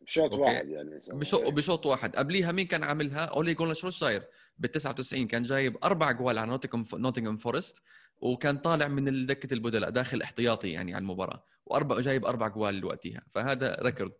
بشوط 0.00 0.32
واحد 0.32 0.68
يعني 0.68 0.98
بشوط 1.08 1.52
بشوط 1.52 1.86
واحد. 1.86 2.16
قبليها 2.16 2.52
مين 2.52 2.66
كان 2.66 2.84
عاملها؟ 2.84 3.24
أولي 3.24 3.54
جونار 3.54 3.74
سولشاير 3.74 4.24
بال 4.58 4.70
99 4.70 5.26
كان 5.26 5.42
جايب 5.42 5.76
أربع 5.84 6.12
جوال 6.12 6.38
على 6.38 6.58
نوتنغهام 6.92 7.36
فورست 7.36 7.82
وكان 8.18 8.58
طالع 8.58 8.88
من 8.88 9.26
دكة 9.26 9.54
البدلاء 9.54 9.90
داخل 9.90 10.22
احتياطي 10.22 10.70
يعني 10.70 10.94
على 10.94 11.02
المباراة 11.02 11.44
واربع 11.66 12.00
جايب 12.00 12.24
أربع 12.24 12.48
جوال 12.48 12.84
وقتها 12.84 13.22
فهذا 13.30 13.76
record 13.82 14.12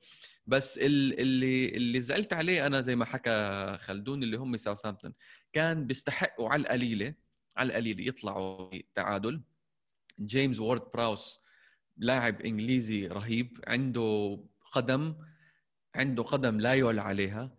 بس 0.46 0.78
اللي 0.78 1.68
اللي 1.68 2.00
زعلت 2.00 2.32
عليه 2.32 2.66
أنا 2.66 2.80
زي 2.80 2.96
ما 2.96 3.04
حكى 3.04 3.76
خلدون 3.80 4.22
اللي 4.22 4.36
هم 4.36 4.56
ساوثهامبتون 4.56 5.14
كان 5.52 5.86
بيستحقوا 5.86 6.48
على 6.48 6.60
القليله 6.62 7.14
على 7.56 7.66
القليلة 7.68 8.08
يطلعوا 8.08 8.70
تعادل 8.94 9.42
جيمس 10.20 10.58
وورد 10.58 10.82
براوس 10.94 11.40
لاعب 11.96 12.40
إنجليزي 12.40 13.06
رهيب 13.06 13.60
عنده 13.66 14.40
قدم 14.72 15.14
عنده 15.94 16.22
قدم 16.22 16.60
لا 16.60 16.74
يعلى 16.74 17.00
عليها. 17.02 17.56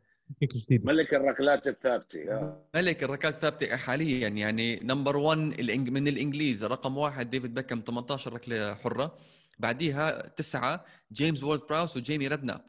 ملك 0.69 1.13
الركلات 1.13 1.67
الثابتة 1.67 2.55
ملك 2.75 3.03
الركلات 3.03 3.33
الثابتة 3.35 3.75
حاليا 3.77 4.27
يعني 4.27 4.79
number 4.83 5.17
1 5.17 5.37
من 5.69 6.07
الإنجليز 6.07 6.63
رقم 6.65 6.97
واحد 6.97 7.29
ديفيد 7.29 7.53
بيكم 7.53 7.81
18 7.87 8.33
ركلة 8.33 8.75
حرة 8.75 9.17
بعديها 9.59 10.27
تسعة 10.27 10.85
جيمس 11.11 11.43
وورد 11.43 11.59
براوس 11.69 11.97
وجيمي 11.97 12.27
ريدناب 12.27 12.65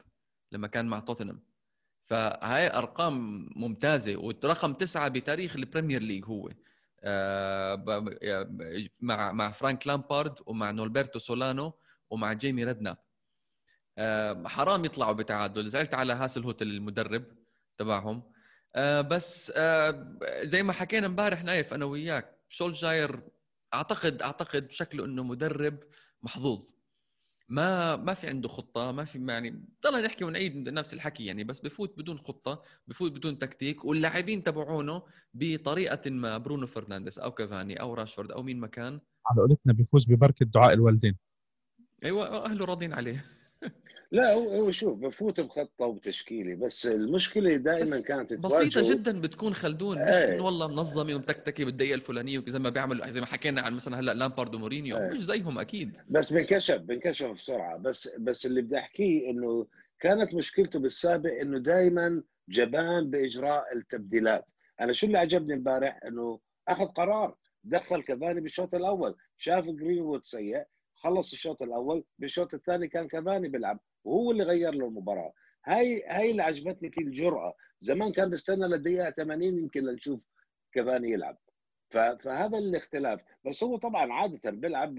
لما 0.51 0.67
كان 0.67 0.85
مع 0.87 0.99
توتنهام. 0.99 1.39
فهاي 2.05 2.73
أرقام 2.77 3.49
ممتازة 3.55 4.17
ورقم 4.17 4.73
تسعة 4.73 5.07
بتاريخ 5.07 5.55
ال 5.55 5.61
Premier 5.61 6.01
League 6.01 6.25
هو 6.25 6.49
آه، 7.03 8.05
مع 8.99 9.31
مع 9.31 9.51
فرانك 9.51 9.87
لامبارد 9.87 10.39
ومع 10.45 10.71
نولبيرتو 10.71 11.19
سولانو 11.19 11.73
ومع 12.09 12.33
جيمي 12.33 12.63
ريدناب 12.63 12.97
آه، 13.97 14.43
حرام 14.47 14.85
يطلعوا 14.85 15.13
بتعادل. 15.13 15.69
زعلت 15.69 15.93
على 15.93 16.13
هازنهوتل 16.13 16.67
المدرب. 16.67 17.23
تبعهم. 17.79 18.23
آه، 18.75 19.01
بس 19.01 19.53
زي 20.43 20.63
ما 20.63 20.73
حكينا 20.73 21.07
امبارح 21.07 21.43
نايف 21.43 21.73
أنا 21.73 21.85
وياك 21.85 22.39
سولشاير 22.49 23.21
أعتقد 23.73 24.21
أعتقد 24.21 24.71
شكله 24.71 25.05
إنه 25.05 25.23
مدرب 25.23 25.79
محظوظ. 26.23 26.69
ما 27.49 27.95
ما 27.95 28.13
في 28.13 28.27
عنده 28.27 28.49
خطة 28.49 28.91
ما 28.91 29.05
في 29.05 29.25
يعني 29.27 29.65
ضلنا 29.83 30.01
نحكي 30.01 30.23
ونعيد 30.23 30.69
نفس 30.69 30.93
الحكي 30.93 31.25
يعني 31.25 31.43
بس 31.43 31.59
بفوت 31.59 31.97
بدون 31.97 32.19
خطة 32.19 32.63
بفوت 32.87 33.11
بدون 33.11 33.39
تكتيك 33.39 33.85
واللاعبين 33.85 34.43
تبعونه 34.43 35.03
بطريقة 35.33 36.09
ما 36.09 36.37
برونو 36.37 36.67
فرنانديز 36.67 37.19
أو 37.19 37.31
كافاني 37.31 37.81
أو 37.81 37.93
راشفورد 37.93 38.31
أو 38.31 38.43
مين 38.43 38.59
ما 38.59 38.67
كان. 38.67 39.01
على 39.27 39.41
قولتنا 39.41 39.73
بيفوز 39.73 40.05
ببركة 40.05 40.45
دعاء 40.45 40.73
الوالدين. 40.73 41.17
أيوه 42.03 42.45
أهله 42.45 42.65
راضين 42.65 42.93
عليه. 42.93 43.25
لا 44.11 44.33
هو 44.33 44.71
شوف 44.71 44.99
بفوت 44.99 45.41
بخطة 45.41 45.85
وبتشكيلة 45.85 46.55
بس 46.55 46.87
المشكلة 46.87 47.57
دائما 47.57 47.99
كانت 47.99 48.33
بسيطة 48.33 48.93
جدا 48.93 49.21
بتكون 49.21 49.53
خلدون 49.53 49.97
مش 50.01 50.13
إيه. 50.13 50.41
والله 50.41 50.67
منظمة 50.67 51.15
ومتكتكة 51.15 51.65
بالدقيقة 51.65 51.95
الفلانية 51.95 52.43
زي 52.47 52.59
ما 52.59 52.69
بيعملوا 52.69 53.09
زي 53.11 53.19
ما 53.19 53.25
حكينا 53.25 53.61
عن 53.61 53.73
مثلا 53.73 53.99
هلأ 53.99 54.13
لامبارد 54.13 54.55
ومورينيو 54.55 54.97
إيه. 54.97 55.09
مش 55.09 55.19
زيهم 55.19 55.59
أكيد 55.59 55.97
بس 56.09 56.33
بنكشف 56.33 56.75
بنكشف 56.75 57.31
بسرعة 57.31 57.77
بس 57.77 58.15
بس 58.19 58.45
اللي 58.45 58.61
بدي 58.61 58.77
أحكيه 58.77 59.29
إنه 59.29 59.67
كانت 59.99 60.33
مشكلته 60.33 60.79
بالسابق 60.79 61.31
إنه 61.41 61.59
دائما 61.59 62.23
جبان 62.49 63.09
بإجراء 63.09 63.63
التبديلات 63.75 64.51
أنا 64.81 64.93
شو 64.93 65.07
اللي 65.07 65.17
عجبني 65.17 65.53
امبارح 65.53 65.99
إنه 66.05 66.39
أخذ 66.67 66.85
قرار 66.85 67.35
دخل 67.63 68.01
كفاني 68.01 68.41
بالشوط 68.41 68.75
الأول 68.75 69.15
شاف 69.37 69.65
جرينوود 69.65 70.25
سيء 70.25 70.63
خلص 70.95 71.31
الشوط 71.31 71.61
الأول 71.61 72.03
بالشوط 72.19 72.53
الثاني 72.53 72.87
كان 72.87 73.07
كفاني 73.07 73.47
بيلعب 73.47 73.79
وهو 74.03 74.31
اللي 74.31 74.43
غير 74.43 74.73
له 74.73 74.87
المباراة. 74.87 75.33
هاي 75.65 76.03
هاي 76.07 76.31
اللي 76.31 76.43
عجبتني 76.43 76.91
فيه 76.91 77.01
الجرأة. 77.01 77.53
زمان 77.79 78.11
كان 78.11 78.29
بيستنى 78.29 78.67
للدقيقة 78.67 79.09
80 79.11 79.57
يمكن 79.59 79.83
لنشوف 79.83 80.19
كفاني 80.71 81.11
يلعب. 81.11 81.37
فهذا 81.89 82.57
الاختلاف. 82.57 83.21
بس 83.45 83.63
هو 83.63 83.77
طبعا 83.77 84.13
عادة 84.13 84.51
بيلعب 84.51 84.95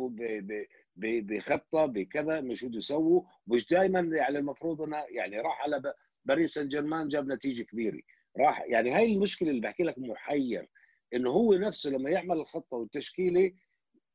بخطة 0.97 1.87
بكذا 1.87 2.41
مش 2.41 2.65
بده 2.65 2.79
يسووا 2.79 3.23
مش 3.47 3.69
دائما 3.69 4.01
يعني 4.17 4.39
المفروض 4.39 4.83
إنه 4.83 5.05
يعني 5.09 5.41
راح 5.41 5.63
على 5.63 5.95
باريس 6.25 6.55
سان 6.55 6.69
جيرمان 6.69 7.09
جاب 7.09 7.33
نتيجة 7.33 7.63
كبيرة. 7.63 8.01
راح 8.39 8.65
يعني 8.67 8.91
هاي 8.91 9.13
المشكلة 9.13 9.51
اللي 9.51 9.61
بحكي 9.61 9.83
لك 9.83 9.99
محير. 9.99 10.69
إنه 11.15 11.31
هو 11.31 11.55
نفسه 11.55 11.91
لما 11.91 12.11
يعمل 12.11 12.37
الخطة 12.37 12.77
والتشكيلة 12.77 13.53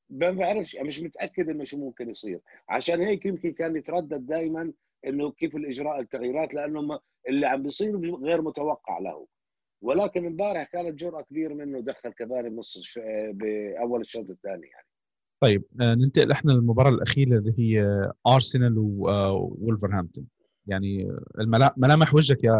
ما 0.09 0.31
بعرفش 0.31 0.75
مش 0.75 0.99
متأكد 1.01 1.49
إنه 1.49 1.63
شو 1.63 1.77
ممكن 1.77 2.09
يصير. 2.09 2.39
عشان 2.69 3.01
هيك 3.01 3.25
يمكن 3.25 3.51
كان 3.53 3.75
يتردد 3.75 4.25
دائما 4.25 4.73
إنه 5.07 5.31
كيف 5.31 5.55
الإجراء 5.55 5.99
التغييرات 5.99 6.53
لأنه 6.53 6.99
اللي 7.29 7.45
عم 7.45 7.63
بيصير 7.63 8.15
غير 8.15 8.41
متوقع 8.41 8.99
له. 8.99 9.27
ولكن 9.81 10.25
امبارح 10.25 10.63
كانت 10.63 10.99
جرأة 10.99 11.21
كبيرة 11.21 11.53
منه 11.53 11.79
دخل 11.79 12.09
كفاري 12.09 12.49
بنص 12.49 12.97
باول 13.33 14.01
الشوط 14.01 14.29
الثاني 14.29 14.67
يعني. 14.67 14.87
طيب 15.39 15.63
آه، 15.81 15.95
ننتقل 15.95 16.31
إحنا 16.31 16.51
للمباراة 16.51 16.89
الأخيرة 16.89 17.37
اللي 17.37 17.53
هي 17.57 17.85
أرسنال 18.27 18.77
وولفرهامبتون 18.77 20.23
آه، 20.23 20.45
يعني 20.67 21.07
ملامح 21.77 22.15
وجهك 22.15 22.43
يا 22.43 22.53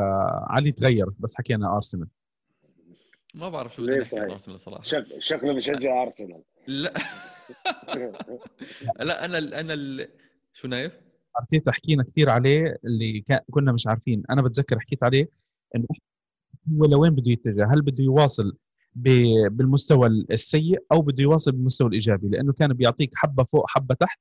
علي 0.49 0.71
تغير 0.71 1.10
بس 1.19 1.36
حكينا 1.38 1.75
أرسنال 1.75 2.08
ما 3.36 3.50
بعرف 3.50 3.76
شو 3.76 3.86
ليه 3.86 3.95
أرسنال 3.95 4.60
صراحة. 4.60 4.84
شكله 5.19 5.54
مشجع 5.54 6.04
أرسنال. 6.04 6.43
لا. 6.67 6.93
لا 9.00 9.26
أنا 9.26 9.38
أنا 9.38 9.74
ال... 9.74 10.08
شو 10.54 10.67
نايف؟ 10.67 10.93
أرتيتا 11.39 11.71
حكينا 11.71 12.04
كثير 12.04 12.30
عليه 12.30 12.78
اللي 12.86 13.24
كنا 13.52 13.71
مش 13.71 13.88
عارفين. 13.88 14.24
أنا 14.30 14.41
بتذكر 14.41 14.80
حكيت 14.80 15.04
عليه 15.04 15.30
إنه 15.76 15.86
هو 16.74 16.86
لوين 16.86 17.15
بده 17.15 17.32
يتجه؟ 17.32 17.74
هل 17.74 17.82
بده 17.82 18.04
يواصل 18.04 18.58
بالمستوى 18.95 20.08
السيء 20.08 20.84
أو 20.91 21.02
بده 21.02 21.24
يواصل 21.24 21.52
بالمستوى 21.52 21.88
الإيجابي؟ 21.88 22.28
لأنه 22.28 22.54
كان 22.54 22.74
بيعطيك 22.74 23.12
حبة 23.15 23.43
فوق 23.43 23.69
حبة 23.69 23.95
تحت. 23.95 24.19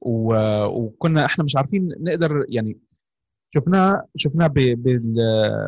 و... 0.00 0.34
وكنا 0.64 1.24
إحنا 1.24 1.44
مش 1.44 1.56
عارفين 1.56 1.88
نقدر 2.00 2.44
يعني 2.48 2.78
شفناه 3.54 4.04
شفناه 4.16 4.46
بال 4.46 4.76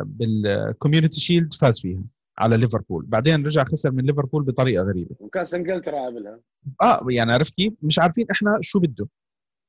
بال 0.05 0.26
Community 0.26 1.19
Shield 1.19 1.53
فاز 1.53 1.79
فيها. 1.79 2.03
على 2.41 2.57
ليفربول. 2.57 3.05
بعدين 3.05 3.45
رجع 3.45 3.63
خسر 3.63 3.91
من 3.91 4.05
ليفربول 4.05 4.43
بطريقة 4.43 4.83
غريبة. 4.83 5.15
وكاس 5.19 5.53
إنجلترا 5.53 6.05
قبلها 6.05 6.39
آه 6.81 7.05
يعني 7.09 7.33
عرفت 7.33 7.55
كيف؟ 7.55 7.73
مش 7.81 7.99
عارفين 7.99 8.25
إحنا 8.31 8.57
شو 8.61 8.79
بده. 8.79 9.07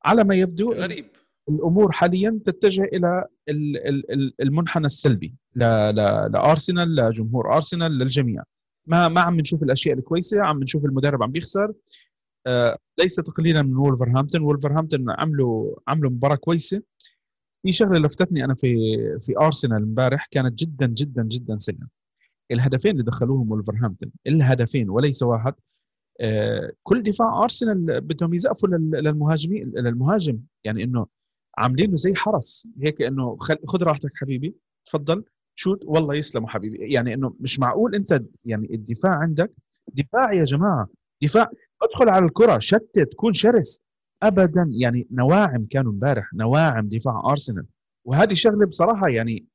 على 0.04 0.24
ما 0.24 0.35
يبدو 0.35 0.72
غريب. 0.72 1.06
الأمور 1.48 1.92
حاليا 1.92 2.40
تتجه 2.44 2.82
إلى 2.85 3.24
المنحنى 4.42 4.87
السلبي 4.87 5.35
لأرسنال 5.54 6.94
لجمهور 6.94 7.54
أرسنال 7.54 7.98
للجميع. 7.98 8.42
ما 8.87 9.08
ما 9.08 9.20
عم 9.20 9.40
نشوف 9.40 9.62
الأشياء 9.62 9.98
الكويسة 9.98 10.42
عم 10.42 10.62
نشوف 10.62 10.85
المدرب 10.85 11.22
عم 11.22 11.30
بيخسر. 11.30 11.72
آه 12.46 12.78
ليس 12.98 13.16
تقليلا 13.16 13.62
من 13.62 13.76
وولفرهامبتون. 13.76 14.42
وولفرهامبتون 14.42 15.11
عملوا 15.11 15.76
عملوا 15.88 16.11
مباراة 16.11 16.37
كويسة. 16.37 16.82
في 17.62 17.72
شغلة 17.72 17.98
لفتتني 17.98 18.44
أنا 18.44 18.54
في 18.54 18.76
في 19.20 19.38
أرسنال 19.40 19.82
امبارح 19.82 20.28
كانت 20.30 20.58
جدا 20.58 20.87
جدا 20.87 21.22
جدا 21.22 21.58
سيئه 21.58 22.01
الهدفين 22.50 22.90
اللي 22.90 23.02
دخلوهم 23.02 23.50
ولفرهامبتون 23.50 24.12
الهدفين 24.26 24.90
وليس 24.90 25.22
واحد. 25.22 25.55
آه، 26.20 26.72
كل 26.83 27.02
دفاع 27.02 27.42
أرسنال 27.42 28.00
بدهم 28.00 28.35
يزقفوا 28.35 28.68
للمهاجمين 28.68 29.72
للمهاجم. 29.76 30.38
يعني 30.64 30.85
إنه 30.85 31.07
عاملينه 31.59 31.96
زي 31.96 32.14
حرس. 32.14 32.68
هيك 32.83 33.02
إنه 33.02 33.37
خذ 33.66 33.83
راحتك 33.83 34.11
حبيبي 34.14 34.55
تفضل 34.87 35.24
شوت 35.55 35.81
والله 35.85 36.14
يسلموا 36.14 36.48
حبيبي. 36.48 36.92
يعني 36.92 37.14
إنه 37.14 37.35
مش 37.40 37.59
معقول 37.61 37.94
أنت 37.94 38.22
يعني 38.44 38.74
الدفاع 38.74 39.12
عندك. 39.12 39.52
دفاع 39.94 40.33
يا 40.33 40.44
جماعة 40.44 40.88
دفاع 41.22 41.50
ادخل 41.83 42.09
على 42.09 42.24
الكرة 42.24 42.59
شتت 42.59 43.14
كون 43.16 43.33
شرس. 43.33 43.81
ابدا 44.22 44.70
يعني 44.72 45.09
نواعم 45.11 45.66
كانوا 45.66 45.92
امبارح 45.92 46.35
نواعم 46.35 46.88
دفاع 46.88 47.22
أرسنال. 47.31 47.66
وهذه 48.05 48.35
شغلة 48.35 48.66
بصراحة 48.66 49.09
يعني 49.09 49.46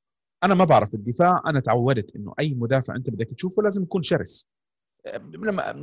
أنا 0.44 0.54
ما 0.54 0.66
بعرف 0.66 0.94
الدفاع 0.94 1.42
أنا 1.48 1.60
تعودت 1.60 2.16
إنه 2.16 2.34
أي 2.40 2.54
مدافع 2.54 2.96
أنت 2.96 3.10
بدك 3.10 3.28
تشوفه 3.28 3.64
لازم 3.64 3.84
يكون 3.84 4.04
شرس. 4.04 4.50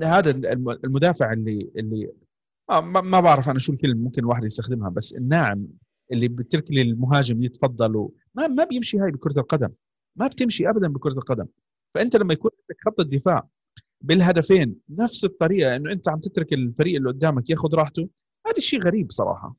هذا 0.03 0.31
المدافع 0.85 1.33
اللي 1.33 1.71
اللي 1.77 2.13
ما 3.03 3.21
بعرف 3.21 3.49
أنا 3.49 3.59
شو 3.59 3.73
الكلمة 3.73 4.03
ممكن 4.03 4.23
الواحد 4.23 4.45
يستخدمها 4.45 4.89
بس 4.89 5.15
الناعم 5.15 5.67
اللي 6.13 6.29
بترك 6.29 6.71
لي 6.71 6.83
المهاجم 6.83 7.43
يتفضل 7.43 8.09
ما 8.35 8.47
ما 8.47 8.65
بيمشي 8.65 8.99
هاي 8.99 9.11
بكرة 9.11 9.41
القدم. 9.41 9.69
ما 10.17 10.27
بتمشي 10.27 10.71
ابدا 10.71 10.89
بكرة 10.89 11.13
القدم. 11.13 11.47
فأنت 11.95 12.17
لما 12.17 12.33
يكون 12.33 12.51
عندك 12.61 12.85
خط 12.85 13.01
الدفاع 13.01 13.49
بالهدفين 14.01 14.77
نفس 14.89 15.25
الطريقة 15.25 15.77
إنه 15.77 15.93
أنت 15.93 16.09
عم 16.09 16.21
تترك 16.21 16.53
الفريق 16.53 16.97
اللي 16.97 17.09
قدامك 17.09 17.51
ياخذ 17.51 17.75
راحته 17.75 18.09
هذا 18.47 18.57
الشيء 18.57 18.83
غريب 18.83 19.13
صراحة. 19.13 19.57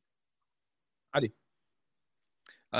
علي. 1.13 1.33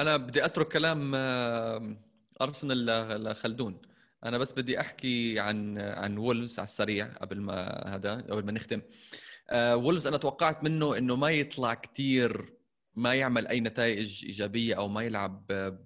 أنا 0.02 0.18
بدي 0.18 0.46
أترك 0.46 0.68
كلام 0.68 1.12
آه، 1.16 1.98
أرسنال 2.42 2.86
لخلدون. 3.24 3.82
أنا 4.24 4.38
بس 4.38 4.52
بدي 4.52 4.80
أحكي 4.80 5.40
عن 5.40 5.78
عن 5.80 6.18
وولفز 6.18 6.60
على 6.60 6.66
السريع 6.66 7.08
قبل 7.08 7.42
ما 7.42 7.88
هذا 7.96 8.16
قبل 8.16 8.46
ما 8.46 8.52
نختم. 8.52 8.82
وولفز 9.54 10.08
أنا 10.08 10.18
توقعت 10.18 10.64
منه 10.64 10.98
إنه 10.98 11.16
ما 11.16 11.32
يطلع 11.32 11.74
كثير 11.74 12.54
ما 12.96 13.16
يعمل 13.16 13.48
أي 13.48 13.60
نتائج 13.60 14.26
إيجابية 14.26 14.76
أو 14.78 14.88
ما 14.88 15.04
يلعب 15.04 15.46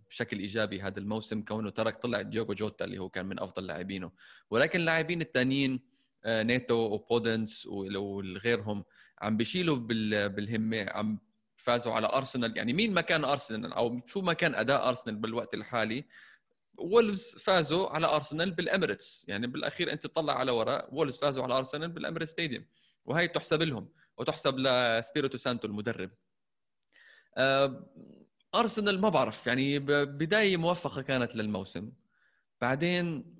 بشكل 0.09 0.39
إيجابي 0.39 0.81
هذا 0.81 0.99
الموسم 0.99 1.41
كونه 1.41 1.69
ترك 1.69 1.95
طلع 1.95 2.21
ديوغو 2.21 2.53
جوتا 2.53 2.85
اللي 2.85 2.97
هو 2.97 3.09
كان 3.09 3.25
من 3.25 3.39
أفضل 3.39 3.67
لاعبينه. 3.67 4.11
ولكن 4.49 4.79
اللاعبين 4.79 5.21
الثانيين 5.21 5.79
آه، 6.25 6.43
نيتو 6.43 6.75
وبودينس 6.75 7.67
وغيرهم 7.67 8.83
عم 9.21 9.37
بيشيلوا 9.37 9.75
بالهمة 10.27 10.85
عم 10.89 11.19
فازوا 11.69 11.93
على 11.93 12.07
أرسنال. 12.07 12.57
يعني 12.57 12.73
مين 12.73 12.93
ما 12.93 13.01
كان 13.01 13.25
أرسنال؟ 13.25 13.73
أو 13.73 14.01
شو 14.05 14.21
ما 14.21 14.33
كان 14.33 14.55
أداء 14.55 14.87
أرسنال 14.89 15.15
بالوقت 15.15 15.53
الحالي؟ 15.53 16.05
وولفز 16.77 17.35
فازوا 17.35 17.89
على 17.89 18.07
أرسنال 18.07 18.51
بالإميريتس. 18.51 19.25
يعني 19.27 19.47
بالأخير 19.47 19.91
أنت 19.91 20.03
تطلع 20.07 20.33
على 20.33 20.51
وراء 20.51 20.93
وولفز 20.93 21.17
فازوا 21.17 21.43
على 21.43 21.57
أرسنال 21.57 21.89
بالإميريتس 21.89 22.31
stadium. 22.31 22.65
وهي 23.05 23.27
تحسب 23.27 23.61
لهم 23.61 23.89
وتحسب 24.17 24.59
لسبيريتو 24.59 25.37
سانتو 25.37 25.67
المدرب. 25.67 26.11
آه، 27.37 27.85
أرسنال 28.55 29.01
ما 29.01 29.09
بعرف 29.09 29.47
يعني 29.47 29.79
بداية 30.05 30.57
موفقة 30.57 31.01
كانت 31.01 31.35
للموسم. 31.35 31.91
بعدين 32.61 33.35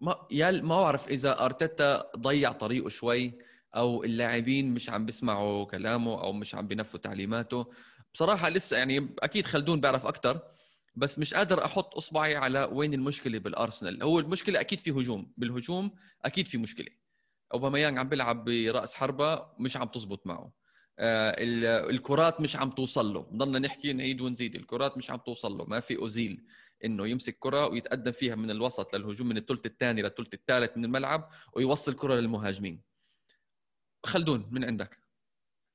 ما 0.00 0.26
ما 0.62 0.80
بعرف 0.80 1.08
إذا 1.08 1.44
أرتيتا 1.44 2.10
ضيع 2.16 2.52
طريقه 2.52 2.88
شوي. 2.88 3.38
أو 3.74 4.04
اللاعبين 4.04 4.74
مش 4.74 4.90
عم 4.90 5.06
بيسمعوا 5.06 5.64
كلامه 5.64 6.22
أو 6.22 6.32
مش 6.32 6.54
عم 6.54 6.66
بينفذوا 6.66 7.00
تعليماته. 7.00 7.66
بصراحة 8.14 8.48
لسه 8.48 8.76
يعني 8.76 9.14
أكيد 9.18 9.46
خلدون 9.46 9.80
بيعرف 9.80 10.06
أكثر 10.06 10.40
بس 10.94 11.18
مش 11.18 11.34
قادر 11.34 11.64
أحط 11.64 11.96
إصبعي 11.96 12.36
على 12.36 12.68
وين 12.72 12.94
المشكلة 12.94 13.38
بالأرسنال. 13.38 14.02
هو 14.02 14.18
المشكلة 14.18 14.60
أكيد 14.60 14.78
في 14.80 14.90
هجوم 14.90 15.32
بالهجوم 15.36 15.90
أكيد 16.24 16.46
في 16.46 16.58
مشكلة. 16.58 16.88
أوباميانج 17.54 17.98
عم 17.98 18.08
بيلعب 18.08 18.44
برأس 18.44 18.94
حربة 18.94 19.46
مش 19.58 19.76
عم 19.76 19.88
تزبط 19.88 20.26
معه. 20.26 20.52
آه 20.98 21.34
الكرات 21.90 22.40
مش 22.40 22.56
عم 22.56 22.70
توصل 22.70 23.14
له. 23.14 23.30
ضلنا 23.34 23.58
نحكي 23.58 23.92
نعيد 23.92 24.20
ونزيد. 24.20 24.54
الكرات 24.54 24.96
مش 24.96 25.10
عم 25.10 25.18
توصل 25.18 25.58
له. 25.58 25.64
ما 25.64 25.80
في 25.80 25.96
أوزيل 25.96 26.44
إنه 26.84 27.08
يمسك 27.08 27.36
كرة 27.38 27.66
ويتقدم 27.66 28.12
فيها 28.12 28.34
من 28.34 28.50
الوسط 28.50 28.94
للهجوم 28.94 29.28
من 29.28 29.36
الثلث 29.36 29.66
الثاني 29.66 30.02
للثلث 30.02 30.34
الثالث 30.34 30.76
من 30.76 30.84
الملعب 30.84 31.30
ويوصل 31.52 31.94
كرة 31.94 32.14
للمهاجمين. 32.14 32.82
خلدون 34.04 34.48
من 34.50 34.64
عندك؟ 34.64 34.98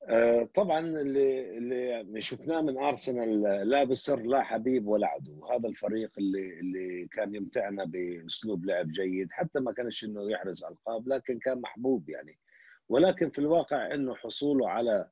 آه، 0.10 0.44
طبعا 0.44 0.80
اللي 0.80 1.58
اللي 2.02 2.22
شفناه 2.22 2.62
من 2.62 2.78
أرسنال 2.78 3.42
لا 3.70 3.84
بسر 3.84 4.20
لا 4.20 4.44
حبيب 4.44 4.88
ولا 4.88 5.08
عدو. 5.08 5.46
هذا 5.46 5.70
الفريق 5.70 6.12
اللي 6.18 6.60
اللي 6.60 7.08
كان 7.08 7.36
يمتعنا 7.36 7.86
بأسلوب 7.86 8.66
لعب 8.66 8.88
جيد 8.92 9.28
حتى 9.32 9.60
ما 9.60 9.72
كانش 9.74 10.04
إنه 10.04 10.32
يحرز 10.32 10.64
ألقاب 10.64 11.08
لكن 11.08 11.40
كان 11.40 11.62
محبوب 11.62 12.10
يعني. 12.10 12.38
ولكن 12.90 13.30
في 13.30 13.40
الواقع 13.40 13.94
إنه 13.94 14.16
حصوله 14.16 14.70
على 14.70 15.10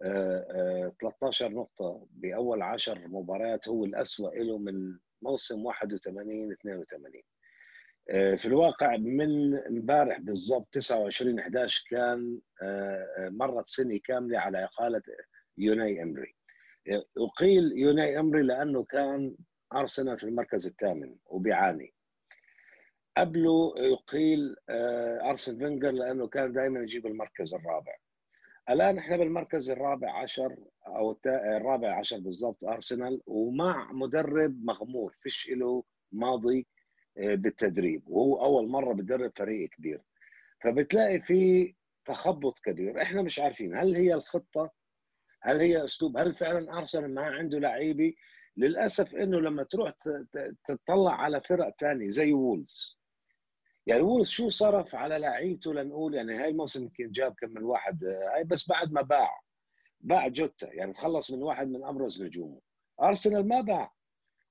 13 0.00 1.46
آه، 1.46 1.48
آه، 1.48 1.52
نقطة 1.52 2.06
بأول 2.10 2.62
10 2.62 3.06
مباريات 3.08 3.68
هو 3.68 3.84
الأسوأ 3.84 4.30
له 4.30 4.58
من 4.58 4.98
موسم 5.22 5.64
81 5.64 6.52
82 6.52 7.22
آه، 7.22 7.29
في 8.36 8.46
الواقع 8.46 8.96
من 8.96 9.54
امبارح 9.54 10.20
بالضبط 10.20 10.68
29 10.72 11.38
11 11.38 11.84
كان 11.90 12.38
آه، 12.62 13.06
آه، 13.18 13.28
مرت 13.28 13.66
سنة 13.66 13.98
كاملة 14.04 14.38
على 14.38 14.64
إقالة 14.64 15.02
يوناي 15.58 16.02
إمري. 16.02 16.34
أقيل 17.18 17.72
يوناي 17.76 18.18
إمري 18.20 18.42
لأنه 18.42 18.84
كان 18.84 19.36
أرسنال 19.74 20.18
في 20.18 20.24
المركز 20.24 20.66
الثامن 20.66 21.16
وبيعاني. 21.26 21.94
قبله 23.16 23.72
يقيل 23.76 24.56
أرسن 25.30 25.58
فينجر 25.58 25.90
لأنه 25.90 26.26
كان 26.28 26.52
دائما 26.52 26.80
يجيب 26.80 27.06
المركز 27.06 27.54
الرابع. 27.54 27.96
الآن 28.70 28.98
إحنا 28.98 29.16
بالمركز 29.16 29.70
الرابع 29.70 30.22
عشر 30.22 30.56
أو 30.86 31.20
الرابع 31.26 31.98
عشر 31.98 32.18
بالضبط 32.18 32.64
أرسنال 32.64 33.20
ومع 33.26 33.92
مدرب 33.92 34.64
مغمور 34.64 35.16
فيش 35.22 35.48
له 35.50 35.84
ماضي. 36.12 36.58
آه، 36.60 36.79
بالتدريب 37.16 38.08
وهو 38.08 38.44
أول 38.44 38.68
مرة 38.68 38.94
بدرب 38.94 39.32
فريق 39.36 39.68
كبير. 39.70 40.02
فبتلاقي 40.64 41.20
في 41.20 41.74
تخبط 42.04 42.58
كبير. 42.58 43.02
إحنا 43.02 43.22
مش 43.22 43.38
عارفين 43.38 43.76
هل 43.76 43.96
هي 43.96 44.14
الخطة 44.14 44.70
هل 45.42 45.60
هي 45.60 45.84
أسلوب 45.84 46.16
هل 46.16 46.34
فعلا 46.34 46.78
أرسنال 46.78 47.14
ما 47.14 47.22
عنده 47.22 47.58
لعيبة. 47.58 48.14
للأسف 48.56 49.14
إنه 49.14 49.40
لما 49.40 49.62
تروح 49.62 49.92
تطلع 50.68 51.12
على 51.12 51.40
فرق 51.40 51.74
ثانية 51.80 52.08
زي 52.08 52.32
وولفز. 52.32 52.98
يعني 53.86 54.02
وولفز 54.02 54.28
شو 54.28 54.48
صرف 54.48 54.94
على 54.94 55.18
لعيبته 55.18 55.74
لنقول 55.74 56.14
يعني 56.14 56.34
هاي 56.34 56.48
الموسم 56.48 56.82
يمكن 56.82 57.10
جاب 57.10 57.34
كم 57.34 57.50
من 57.50 57.62
واحد 57.62 58.04
هاي 58.04 58.44
بس 58.44 58.68
بعد 58.68 58.92
ما 58.92 59.02
باع. 59.02 59.40
باع 60.00 60.28
جوتا 60.28 60.74
يعني 60.74 60.92
تخلص 60.92 61.30
من 61.30 61.42
واحد 61.42 61.68
من 61.68 61.84
ابرز 61.84 62.22
نجومه. 62.22 62.60
أرسنال 63.02 63.48
ما 63.48 63.60
باع. 63.60 63.92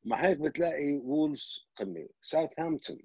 مع 0.03 0.25
هيك 0.25 0.39
بتلاقي 0.39 0.93
وولفز 0.97 1.67
قمة 1.75 2.07
ساوثهامبتون. 2.21 2.99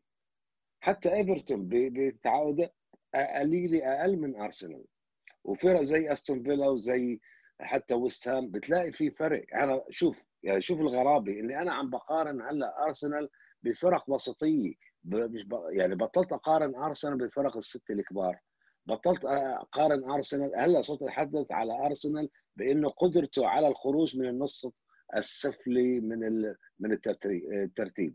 حتى 0.80 1.14
إيفرتون 1.14 1.68
بتعود 1.70 2.68
قليله 3.14 4.00
أقل 4.00 4.16
من 4.16 4.36
أرسنال. 4.36 4.84
وفرق 5.44 5.82
زي 5.82 6.12
أستون 6.12 6.42
فيلا 6.42 6.68
وزي 6.68 7.20
حتى 7.60 7.94
ويست 7.94 8.28
هام 8.28 8.50
بتلاقي 8.50 8.92
في 8.92 9.10
فرق. 9.10 9.44
أنا 9.54 9.84
شوف 9.90 10.22
يعني 10.42 10.62
شوف 10.62 10.80
الغرابة 10.80 11.32
اني 11.32 11.62
أنا 11.62 11.72
عم 11.72 11.90
بقارن 11.90 12.42
هلأ 12.42 12.84
أرسنال 12.84 13.28
بفرق 13.62 14.10
وسطية. 14.10 14.74
مش. 15.04 15.46
يعني 15.72 15.94
بطلت 15.94 16.32
أقارن 16.32 16.74
أرسنال 16.74 17.18
بالفرق 17.18 17.56
الست 17.56 17.90
الكبار. 17.90 18.38
بطلت 18.86 19.24
أقارن 19.24 20.10
أرسنال 20.10 20.52
هلأ 20.56 20.82
صرت 20.82 21.02
اتحدث 21.02 21.52
على 21.52 21.86
أرسنال 21.86 22.30
بإنه 22.56 22.88
قدرته 22.88 23.46
على 23.46 23.68
الخروج 23.68 24.18
من 24.18 24.28
النصف 24.28 24.72
السفلي 25.16 26.00
من 26.00 26.18
من 26.80 26.92
الترتيب. 26.92 28.14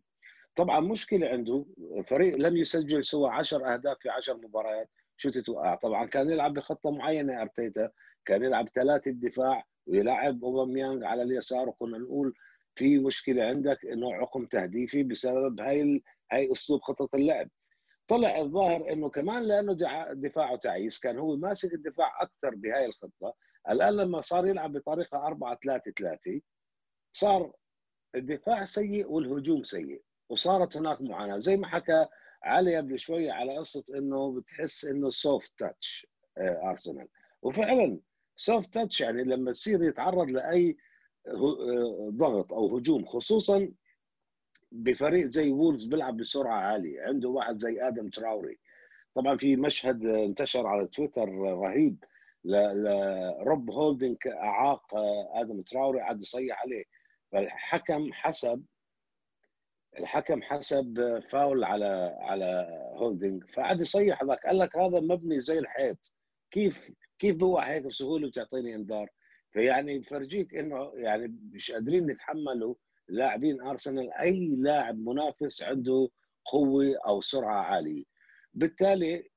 طبعا 0.56 0.80
مشكلة 0.80 1.28
عنده 1.28 1.66
فريق 2.08 2.36
لم 2.36 2.58
يسجل 2.58 3.06
سوى 3.06 3.30
10 3.30 3.74
أهداف 3.74 3.98
في 4.00 4.10
10 4.10 4.34
مباريات 4.34 4.90
شو 5.18 5.30
تتوقع 5.30 5.76
طبعا 5.76 6.06
كان 6.06 6.30
يلعب 6.30 6.54
بخطة 6.54 6.92
معينة 6.92 7.42
أرتيتا 7.42 7.92
كان 8.26 8.44
يلعب 8.44 8.70
ثلاثة 8.70 9.12
بدفاع 9.12 9.64
ويلعب 9.88 10.44
أوباميانغ 10.44 11.06
على 11.06 11.22
اليسار. 11.22 11.70
وكنا 11.70 11.98
نقول 11.98 12.34
في 12.76 12.98
مشكلة 13.00 13.44
عندك 13.44 13.86
إنه 13.86 14.14
عقم 14.14 14.46
تهديفي 14.46 15.04
بسبب 15.04 15.62
هاي 15.62 16.04
هاي 16.32 16.52
أسلوب 16.52 16.82
خطه 16.82 17.10
اللعب. 17.16 17.50
طلع 18.08 18.38
الظاهر 18.40 18.94
إنه 18.94 19.10
كمان 19.10 19.44
لأنه 19.44 19.78
دفاعه 20.14 20.56
تعيس 20.56 21.00
كان 21.00 21.18
هو 21.18 21.36
ماسك 21.36 21.74
الدفاع 21.74 22.22
أكثر 22.22 22.56
بهاي 22.56 22.86
الخطة. 22.86 23.34
الآن 23.70 23.94
لما 23.94 24.22
صار 24.22 24.46
يلعب 24.48 24.74
بطريقة 24.74 25.28
4 25.28 25.60
3 25.64 25.92
3 25.92 26.42
صار 27.12 27.54
الدفاع 28.16 28.66
سيء 28.66 29.12
والهجوم 29.12 29.64
سيء 29.64 30.02
وصارت 30.30 30.78
هناك 30.78 31.02
معاناة. 31.02 31.38
زي 31.40 31.58
ما 31.58 31.68
حكى 31.68 32.06
علي 32.44 32.78
قبل 32.78 33.00
شوية 33.00 33.32
على 33.32 33.58
قصة 33.58 33.84
إنه 33.98 34.32
بتحس 34.36 34.86
إنه 34.86 35.10
soft 35.10 35.54
touch 35.60 36.08
ارسنال 36.38 37.08
وفعلا 37.42 38.00
soft 38.36 38.74
touch 38.74 39.02
يعني 39.02 39.24
لما 39.24 39.52
تصير 39.52 39.84
يتعرض 39.84 40.30
لأي 40.30 40.78
آه، 41.28 42.10
ضغط 42.10 42.54
أو 42.54 42.78
هجوم 42.78 43.06
خصوصا 43.06 43.70
بفريق 44.72 45.26
زي 45.26 45.50
وولفز 45.52 45.86
بيلعب 45.86 46.18
بسرعة 46.18 46.62
عالية. 46.62 47.02
عنده 47.02 47.30
واحد 47.30 47.58
زي 47.60 47.88
آدم 47.88 48.10
تراوري. 48.10 48.60
طبعا 49.16 49.38
في 49.38 49.56
مشهد 49.56 50.06
انتشر 50.06 50.68
على 50.68 50.88
تويتر 50.88 51.30
رهيب 51.40 52.04
لروب 52.44 53.72
هولدنج 53.72 54.18
أعاق 54.28 54.96
آه، 54.96 55.42
آدم 55.42 55.62
تراوري 55.62 56.00
قعد 56.02 56.22
يصيح 56.22 56.62
عليه. 56.62 56.84
فالحكم 57.32 58.14
حسب 58.14 58.66
الحكم 60.00 60.42
حسب 60.42 61.20
فاول 61.32 61.64
على 61.64 62.18
على 62.20 62.68
هولدنج 62.96 63.44
فقعد 63.54 63.82
يصيح 63.82 64.24
هذاك 64.24 64.46
قال 64.46 64.58
لك 64.58 64.78
هذا 64.78 65.00
مبني 65.00 65.40
زي 65.40 65.60
الحيط. 65.60 66.14
كيف 66.52 66.92
كيف 67.20 67.36
بوقع 67.36 67.72
هيك 67.72 67.86
بسهولة 67.86 68.28
وتعطيني 68.28 68.76
إنذار؟ 68.76 69.10
فيعني 69.52 70.00
بفرجيك 70.00 70.56
إنه 70.56 70.92
يعني 70.96 71.36
مش 71.54 71.72
قادرين 71.72 72.06
نتحملوا 72.06 72.76
لاعبين 73.08 73.62
أرسنال. 73.62 74.14
أي 74.14 74.56
لاعب 74.58 75.00
منافس 75.00 75.64
عنده 75.64 76.10
قوة 76.46 76.96
أو 77.08 77.22
سرعة 77.22 77.62
عالية. 77.62 78.04
بالتالي 78.54 79.30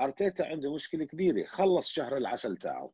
أرتيتا 0.00 0.42
عنده 0.42 0.74
مشكلة 0.74 1.04
كبيرة. 1.04 1.44
خلص 1.44 1.88
شهر 1.88 2.16
العسل 2.16 2.56
تاعه. 2.56 2.92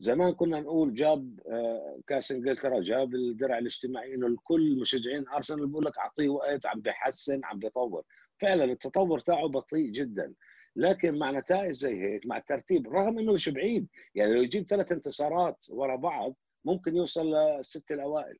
زمان 0.00 0.32
كنا 0.32 0.60
نقول 0.60 0.94
جاب 0.94 1.40
آه، 1.46 2.00
كاس 2.06 2.32
إنجلترا 2.32 2.80
جاب 2.80 3.14
الدرع 3.14 3.58
الاجتماعي 3.58 4.14
إنه 4.14 4.26
الكل 4.26 4.78
مشجعين 4.80 5.28
أرسنال 5.28 5.66
بيقول 5.66 5.84
لك 5.84 5.98
أعطيه 5.98 6.28
وقت 6.28 6.66
عم 6.66 6.80
بيحسن 6.80 7.40
عم 7.44 7.58
بيطور. 7.58 8.02
فعلا 8.40 8.64
التطور 8.64 9.18
تاعه 9.20 9.48
بطيء 9.48 9.90
جدا. 9.90 10.34
لكن 10.76 11.18
مع 11.18 11.30
نتائج 11.30 11.72
زي 11.72 12.02
هيك 12.02 12.26
مع 12.26 12.36
الترتيب 12.36 12.86
رغم 12.92 13.18
إنه 13.18 13.32
مش 13.32 13.48
بعيد 13.48 13.88
يعني 14.14 14.34
لو 14.34 14.42
يجيب 14.42 14.66
ثلاث 14.66 14.92
انتصارات 14.92 15.66
ورا 15.70 15.96
بعض 15.96 16.36
ممكن 16.64 16.96
يوصل 16.96 17.26
للست 17.34 17.92
الأوائل. 17.92 18.38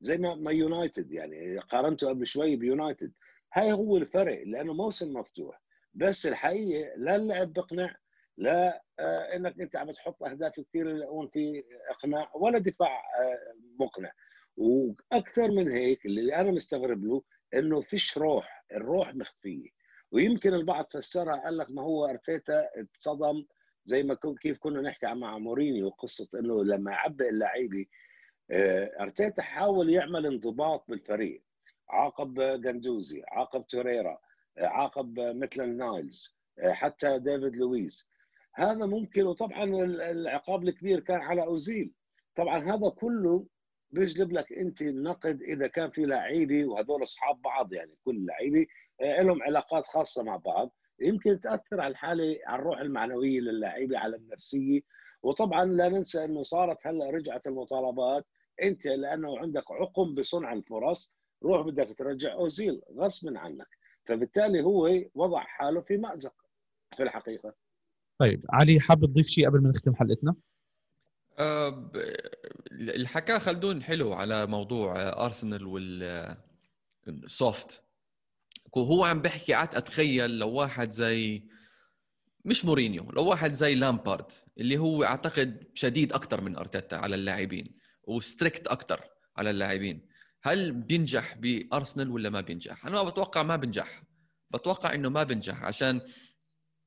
زي 0.00 0.18
ما 0.18 0.34
ما 0.34 0.52
يونايتد 0.52 1.12
يعني 1.12 1.58
قارنته 1.58 2.08
قبل 2.08 2.26
شوي 2.26 2.56
بيونايتد. 2.56 3.12
هاي 3.54 3.72
هو 3.72 3.96
الفرق 3.96 4.42
لأنه 4.46 4.74
موسم 4.74 5.12
مفتوح. 5.12 5.62
بس 5.94 6.26
الحقيقة 6.26 6.92
لا 6.96 7.16
اللعب 7.16 7.52
بقنع 7.52 7.96
لا 8.38 8.82
آه، 8.98 9.36
إنك 9.36 9.60
أنت 9.60 9.76
عم 9.76 9.90
تحط 9.90 10.22
أهداف 10.22 10.60
كثير 10.60 10.88
يلاقون 10.88 11.28
في 11.28 11.64
إقناع 11.90 12.30
ولا 12.34 12.58
دفاع 12.58 12.98
آه، 12.98 13.54
مقنع. 13.80 14.12
وأكثر 14.56 15.50
من 15.50 15.70
هيك 15.72 16.06
اللي 16.06 16.36
أنا 16.36 16.50
مستغرب 16.50 17.04
له 17.04 17.22
إنه 17.54 17.80
فيش 17.80 18.18
روح 18.18 18.64
الروح 18.72 19.14
مخفية. 19.14 19.68
ويمكن 20.12 20.54
البعض 20.54 20.86
فسرها 20.92 21.36
قال 21.44 21.58
لك 21.58 21.70
ما 21.70 21.82
هو 21.82 22.06
أرتيتا 22.06 22.68
اتصدم 22.76 23.44
زي 23.84 24.02
ما 24.02 24.16
كيف 24.40 24.58
كنا 24.58 24.80
نحكي 24.80 25.14
مع 25.14 25.38
مورينيو 25.38 25.88
قصة 25.88 26.38
إنه 26.38 26.64
لما 26.64 26.90
يعبئ 26.92 27.28
اللعيبة 27.28 27.86
آه، 28.50 28.90
أرتيتا 29.00 29.42
حاول 29.42 29.90
يعمل 29.90 30.26
انضباط 30.26 30.84
بالفريق. 30.88 31.42
عاقب 31.88 32.40
جندوزي 32.62 33.22
عاقب 33.28 33.66
توريرا 33.66 34.18
عاقب 34.58 35.20
ميتلاند 35.20 35.76
نايلز 35.76 36.36
حتى 36.72 37.18
ديفيد 37.18 37.56
لويس 37.56 38.09
هذا 38.60 38.86
ممكن 38.86 39.26
وطبعا 39.26 39.64
العقاب 40.10 40.68
الكبير 40.68 41.00
كان 41.00 41.20
على 41.20 41.42
أوزيل. 41.42 41.92
طبعا 42.34 42.58
هذا 42.58 42.88
كله 42.88 43.46
بيجلب 43.90 44.32
لك 44.32 44.52
أنت 44.52 44.82
النقد 44.82 45.42
إذا 45.42 45.66
كان 45.66 45.90
في 45.90 46.02
لعيبة 46.02 46.64
وهذول 46.64 47.02
أصحاب 47.02 47.42
بعض 47.42 47.72
يعني 47.72 47.94
كل 48.04 48.26
لعيبة 48.26 48.66
آه، 49.00 49.22
لهم 49.22 49.42
علاقات 49.42 49.86
خاصة 49.86 50.22
مع 50.22 50.36
بعض. 50.36 50.74
يمكن 51.00 51.40
تأثر 51.40 51.80
على 51.80 51.92
الحالة 51.92 52.38
على 52.46 52.60
الروح 52.60 52.78
المعنوية 52.78 53.40
للاعيبه 53.40 53.98
على 53.98 54.16
النفسية. 54.16 54.80
وطبعا 55.22 55.64
لا 55.64 55.88
ننسى 55.88 56.24
إنه 56.24 56.42
صارت 56.42 56.86
هلأ 56.86 57.10
رجعت 57.10 57.46
المطالبات. 57.46 58.26
أنت 58.62 58.86
لأنه 58.86 59.38
عندك 59.38 59.70
عقم 59.70 60.14
بصنع 60.14 60.52
الفرص 60.52 61.12
روح 61.42 61.66
بدك 61.66 61.98
ترجع 61.98 62.32
أوزيل 62.32 62.82
غصبا 62.98 63.38
عنك. 63.38 63.68
فبالتالي 64.06 64.62
هو 64.62 64.90
وضع 65.14 65.40
حاله 65.40 65.80
في 65.80 65.96
مأزق 65.96 66.34
في 66.96 67.02
الحقيقة. 67.02 67.54
طيب 68.20 68.44
علي 68.50 68.80
حاب 68.80 69.04
تضيف 69.04 69.26
شيء 69.26 69.48
قبل 69.48 69.62
ما 69.62 69.68
نختم 69.68 69.94
حلقتنا؟ 69.94 70.34
أه 71.38 71.90
اللي 72.72 73.08
حكاه 73.08 73.38
خلدون 73.38 73.82
حلو 73.82 74.12
على 74.12 74.46
موضوع 74.46 75.08
أرسنال 75.24 75.66
والسوفت 77.08 77.84
هو 78.76 79.04
عم 79.04 79.22
بحكي 79.22 79.54
قعدت 79.54 79.74
أتخيل 79.74 80.38
لو 80.38 80.50
واحد 80.50 80.90
زي 80.90 81.44
مش 82.44 82.64
مورينيو 82.64 83.10
لو 83.10 83.24
واحد 83.24 83.52
زي 83.52 83.74
لامبارد 83.74 84.32
اللي 84.58 84.78
هو 84.78 85.04
أعتقد 85.04 85.64
شديد 85.74 86.12
أكثر 86.12 86.40
من 86.40 86.56
أرتيتا 86.56 86.94
على 86.94 87.14
اللاعبين 87.14 87.76
و 88.02 88.11
strict 88.11 88.66
أكثر 88.66 89.04
على 89.36 89.50
اللاعبين 89.50 90.06
هل 90.42 90.72
بينجح 90.72 91.36
بأرسنال 91.38 92.10
ولا 92.10 92.30
ما 92.30 92.40
بينجح؟ 92.40 92.86
أنا 92.86 93.02
بتوقع 93.02 93.42
ما 93.42 93.56
بينجح 93.56 94.02
بتوقع 94.50 94.94
إنه 94.94 95.08
ما 95.08 95.22
بينجح 95.22 95.64
عشان 95.64 96.00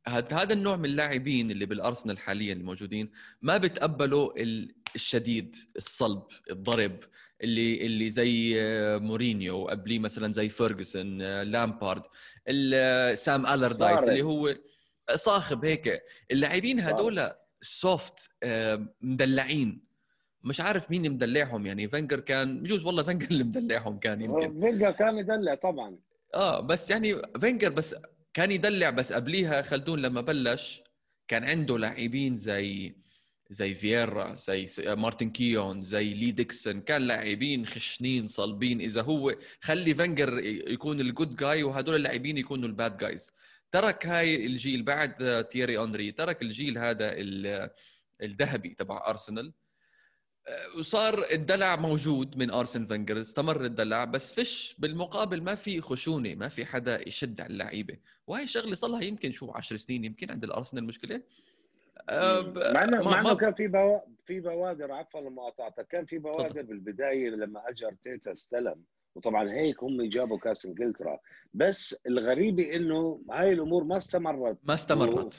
هذا 0.07 0.53
النوع 0.53 0.75
من 0.75 0.85
اللاعبين 0.85 1.51
اللي 1.51 1.65
بالأرسنال 1.65 2.17
حاليا 2.17 2.53
الموجودين 2.53 3.11
ما 3.41 3.57
بتقبلوا 3.57 4.33
الشديد 4.95 5.55
الصلب 5.77 6.23
الضرب 6.49 6.99
اللي 7.41 7.85
اللي 7.85 8.09
زي 8.09 8.55
مورينيو 8.99 9.57
وقبليه 9.57 9.99
مثلا 9.99 10.31
زي 10.31 10.49
فيرجسون 10.49 11.21
لامبارد 11.41 12.01
سام 13.15 13.45
ألاردايس 13.45 14.03
اللي 14.03 14.21
هو 14.21 14.55
صاخب 15.15 15.65
هيك. 15.65 16.03
اللاعبين 16.31 16.79
هذول 16.79 17.29
soft 17.61 18.31
مدلعين. 19.01 19.83
مش 20.43 20.61
عارف 20.61 20.91
مين 20.91 21.11
مدلعهم 21.11 21.65
يعني 21.65 21.87
فينجر 21.87 22.19
كان 22.19 22.63
بجوز 22.63 22.85
والله 22.85 23.03
فينجر 23.03 23.27
اللي 23.27 23.43
مدلعهم 23.43 23.99
كان 23.99 24.21
يمكن. 24.21 24.61
فينجر 24.61 24.91
كان 24.91 25.17
يدلع 25.17 25.55
طبعا. 25.55 25.97
آه 26.35 26.59
بس 26.59 26.91
يعني 26.91 27.21
فينجر 27.41 27.69
بس 27.69 27.95
كان 28.33 28.51
يدلع 28.51 28.89
بس 28.89 29.13
قبليها 29.13 29.61
خلدون 29.61 30.01
لما 30.01 30.21
بلش 30.21 30.81
كان 31.27 31.43
عنده 31.43 31.77
لاعبين 31.77 32.35
زي 32.35 32.95
زي 33.49 33.73
فييرا 33.73 34.35
زي 34.35 34.67
مارتن 34.95 35.29
كيون 35.29 35.81
زي 35.81 36.13
لي 36.13 36.31
ديكسون 36.31 36.81
كان 36.81 37.01
لاعبين 37.01 37.65
خشنين 37.65 38.27
صلبين. 38.27 38.81
إذا 38.81 39.01
هو 39.01 39.35
خلي 39.61 39.95
فينجر 39.95 40.39
يكون 40.43 40.99
ال 40.99 41.06
good 41.06 41.35
guy 41.35 41.63
وهدول 41.63 41.95
اللاعبين 41.95 42.37
يكونوا 42.37 42.67
ال 42.69 42.76
bad 42.76 42.97
guys 42.97 43.31
ترك 43.71 44.05
هاي 44.05 44.45
الجيل 44.45 44.83
بعد 44.83 45.45
تيري 45.51 45.77
هنري 45.77 46.11
ترك 46.11 46.41
الجيل 46.41 46.77
هذا 46.77 47.13
الذهبي 48.21 48.69
تبع 48.69 49.03
ارسنال 49.07 49.53
وصار 50.79 51.25
الدلع 51.31 51.75
موجود 51.75 52.37
من 52.37 52.51
أرسن 52.51 52.85
فينجر 52.85 53.19
استمر 53.19 53.65
الدلع 53.65 54.05
بس 54.05 54.33
فيش 54.33 54.75
بالمقابل 54.79 55.41
ما 55.41 55.55
في 55.55 55.81
خشونة 55.81 56.35
ما 56.35 56.47
في 56.47 56.65
حدا 56.65 57.07
يشد 57.07 57.41
على 57.41 57.53
اللعيبة. 57.53 57.97
وهي 58.27 58.47
شغلة 58.47 58.75
صار 58.75 58.89
لها 58.89 59.03
يمكن 59.03 59.31
شو 59.31 59.51
10 59.51 59.77
سنين 59.77 60.05
يمكن 60.05 60.31
عند 60.31 60.43
الأرسنال 60.43 60.83
مشكله 60.83 61.21
أه 62.09 62.41
مع 62.73 62.83
انه 62.83 63.03
مع 63.03 63.21
إنه 63.21 63.35
كان 63.35 63.53
في 63.53 63.67
بوا... 63.67 63.99
في 64.25 64.39
بوادر 64.39 64.91
عفوا 64.91 65.21
لمقاطعتك 65.21 65.87
كان 65.87 66.05
في 66.05 66.17
بوادر. 66.17 66.61
بالبداية 66.61 67.29
لما 67.29 67.69
اجى 67.69 67.85
أرتيتا 67.85 68.31
استلم 68.31 68.83
وطبعا 69.15 69.51
هيك 69.51 69.83
هم 69.83 70.09
جابوا 70.09 70.37
كأس 70.37 70.65
إنجلترا. 70.65 71.19
بس 71.53 72.01
الغريبه 72.07 72.75
إنه 72.75 73.21
هاي 73.31 73.53
الأمور 73.53 73.83
ما 73.83 73.97
استمرت. 73.97 74.57
ما 74.63 74.73
استمرت. 74.73 75.33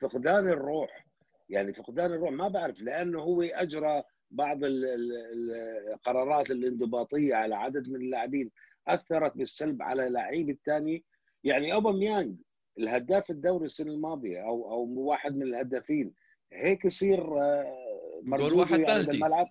فقدان 0.00 0.48
الروح. 0.48 1.06
يعني 1.48 1.72
فقدان 1.72 2.12
الروح 2.12 2.30
ما 2.30 2.48
بعرف 2.48 2.82
لأنه 2.82 3.20
هو 3.20 3.42
أجرى 3.42 4.02
بعض 4.32 4.58
القرارات 4.64 6.50
الانضباطيه 6.50 7.34
على 7.34 7.54
عدد 7.54 7.88
من 7.88 7.96
اللاعبين 7.96 8.50
أثرت 8.88 9.36
بالسلب 9.36 9.82
على 9.82 10.08
لعيب 10.08 10.50
الثاني. 10.50 11.04
يعني 11.44 11.74
أوباميانج 11.74 12.36
الهداف 12.78 13.30
الدوري 13.30 13.64
السنة 13.64 13.92
الماضية 13.92 14.40
أو 14.40 14.72
أو 14.72 15.00
واحد 15.00 15.36
من 15.36 15.42
الهدافين. 15.42 16.14
هيك 16.52 16.84
يصير 16.84 17.42
آه، 17.42 18.20
مردود 18.22 18.52
واحد 18.52 18.80
يعني 18.80 19.10
الملعب. 19.10 19.48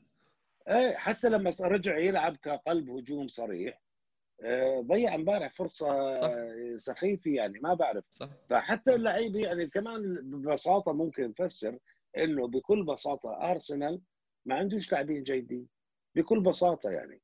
إيه 0.68 0.96
حتى 0.96 1.30
لما 1.30 1.52
رجع 1.62 1.98
يلعب 1.98 2.38
كقلب 2.38 2.90
هجوم 2.90 3.28
صريح 3.28 3.82
آه، 4.44 4.82
ضيع 4.82 5.16
امبارح 5.16 5.54
فرصة 5.54 6.14
صح. 6.14 6.32
سخيفة 6.78 7.32
يعني 7.32 7.60
ما 7.60 7.74
بعرف. 7.74 8.04
صح. 8.12 8.30
فحتى 8.50 8.96
اللعيبه 8.96 9.40
يعني 9.40 9.68
كمان 9.68 10.16
ببساطة 10.16 10.94
ممكن 10.94 11.34
نفسر 11.40 11.78
إنه 12.18 12.48
بكل 12.48 12.84
بساطة 12.84 13.52
أرسنال 13.52 14.02
ما 14.46 14.56
عندوش 14.56 14.92
لاعبين 14.92 15.24
جيدين 15.24 15.68
بكل 16.16 16.40
بساطة 16.40 16.90
يعني. 16.90 17.22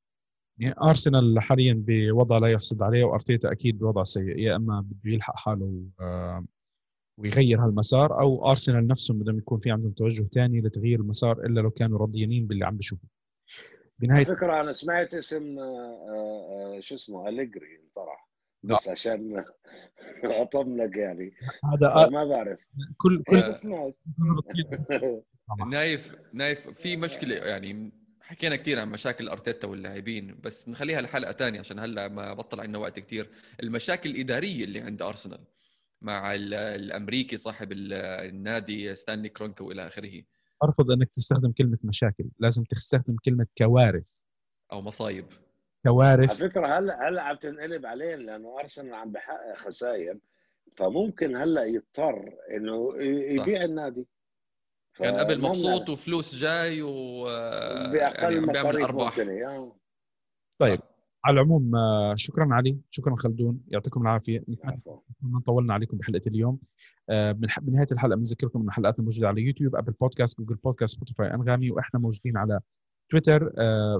يعني 0.58 0.74
أرسنال 0.82 1.40
حاليا 1.40 1.84
بوضع 1.86 2.38
لا 2.38 2.48
يحسد 2.48 2.82
عليه 2.82 3.04
وأرتيتا 3.04 3.52
أكيد 3.52 3.78
بوضع 3.78 4.02
سيء 4.02 4.38
يا 4.38 4.56
إما 4.56 4.80
بده 4.80 5.10
يلحق 5.12 5.36
حاله 5.36 5.84
ويغير 7.18 7.60
هالمسار 7.60 8.20
أو 8.20 8.50
أرسنال 8.50 8.86
نفسهم 8.86 9.18
بدهم 9.18 9.38
يكون 9.38 9.60
في 9.60 9.70
عندهم 9.70 9.92
توجه 9.92 10.28
ثاني 10.34 10.60
لتغيير 10.60 11.00
المسار 11.00 11.44
إلا 11.46 11.60
لو 11.60 11.70
كانوا 11.70 11.98
رضيانين 11.98 12.46
باللي 12.46 12.64
عم 12.64 12.76
بيشوفوه 12.76 13.10
بنهاية 13.98 14.24
فكرة 14.24 14.60
أنا 14.60 14.72
سمعت 14.72 15.14
اسم 15.14 15.58
آه، 15.58 16.76
آه، 16.76 16.80
شو 16.80 16.94
اسمه 16.94 17.28
أليجري 17.28 17.80
انطرح 17.84 18.27
بس 18.62 18.88
عشان 18.88 19.44
اطمنك 20.24 20.96
يعني. 20.96 21.32
هذا 21.64 22.08
ما 22.08 22.24
بعرف. 22.24 22.58
كل 22.96 23.22
كل 23.22 23.54
سمعت 23.54 23.96
نايف 25.70 26.16
نايف 26.32 26.68
في 26.68 26.96
مشكلة 26.96 27.34
يعني 27.34 27.92
حكينا 28.20 28.56
كثير 28.56 28.80
عن 28.80 28.88
مشاكل 28.88 29.28
أرتيتا 29.28 29.66
واللاعبين 29.68 30.40
بس 30.40 30.62
بنخليها 30.62 31.00
لحلقة 31.00 31.32
ثانية 31.32 31.60
عشان 31.60 31.78
هلأ 31.78 32.08
ما 32.08 32.34
بطل 32.34 32.60
عندنا 32.60 32.78
وقت 32.78 32.98
كثير 32.98 33.30
المشاكل 33.62 34.10
الإدارية 34.10 34.64
اللي 34.64 34.80
عند 34.80 35.02
أرسنال 35.02 35.44
مع 36.02 36.34
الأمريكي 36.34 37.36
صاحب 37.36 37.72
النادي 37.72 38.94
ستانلي 38.94 39.28
كرونكي 39.28 39.64
وإلى 39.64 39.86
آخره. 39.86 40.22
أرفض 40.64 40.90
إنك 40.90 41.10
تستخدم 41.10 41.52
كلمة 41.52 41.78
مشاكل 41.84 42.24
لازم 42.38 42.64
تستخدم 42.64 43.16
كلمة 43.24 43.46
كوارث. 43.58 44.14
أو 44.72 44.82
مصايب. 44.82 45.26
كوارث. 45.88 46.40
على 46.40 46.50
فكرة 46.50 46.78
هلا 46.78 47.08
هلا 47.08 47.22
عم 47.22 47.36
تنقلب 47.36 47.86
عليه 47.86 48.14
لأنه 48.14 48.60
أرسنال 48.60 48.94
عم 48.94 49.12
بحقق 49.12 49.56
خسائر 49.56 50.18
فممكن 50.76 51.36
هلا 51.36 51.64
يضطر 51.64 52.34
إنه 52.56 52.94
يبيع 53.02 53.58
صح. 53.58 53.64
النادي. 53.64 54.06
كان 54.94 55.14
قبل 55.18 55.40
مبسوط 55.40 55.88
وفلوس 55.88 56.34
جاي 56.34 56.82
و 56.82 57.24
بأقل 57.92 58.32
يعني 58.32 58.46
مصاريف 58.46 58.90
ممكن 58.90 59.72
طيب 60.58 60.80
على 61.24 61.34
العموم 61.34 61.76
آه، 61.76 62.14
شكرا 62.16 62.48
علي. 62.50 62.78
شكرا 62.90 63.16
خلدون. 63.16 63.60
يعطيكم 63.68 64.02
العافية. 64.02 64.44
ما 65.22 65.40
طولنا 65.46 65.74
عليكم 65.74 65.96
بحلقة 65.96 66.20
اليوم. 66.26 66.60
آه، 67.10 67.32
بنهاية 67.60 67.86
الحلقة 67.92 68.16
بنذكركم 68.16 68.62
ان 68.62 68.70
حلقاتنا 68.70 69.04
موجودة 69.04 69.28
على 69.28 69.42
يوتيوب 69.42 69.76
ابل 69.76 69.92
بودكاست 69.92 70.38
جوجل 70.38 70.54
بودكاست 70.54 70.94
سبوتيفاي 70.94 71.34
أنغامي 71.34 71.70
وإحنا 71.70 72.00
موجودين 72.00 72.36
على 72.36 72.60
تويتر 73.10 73.52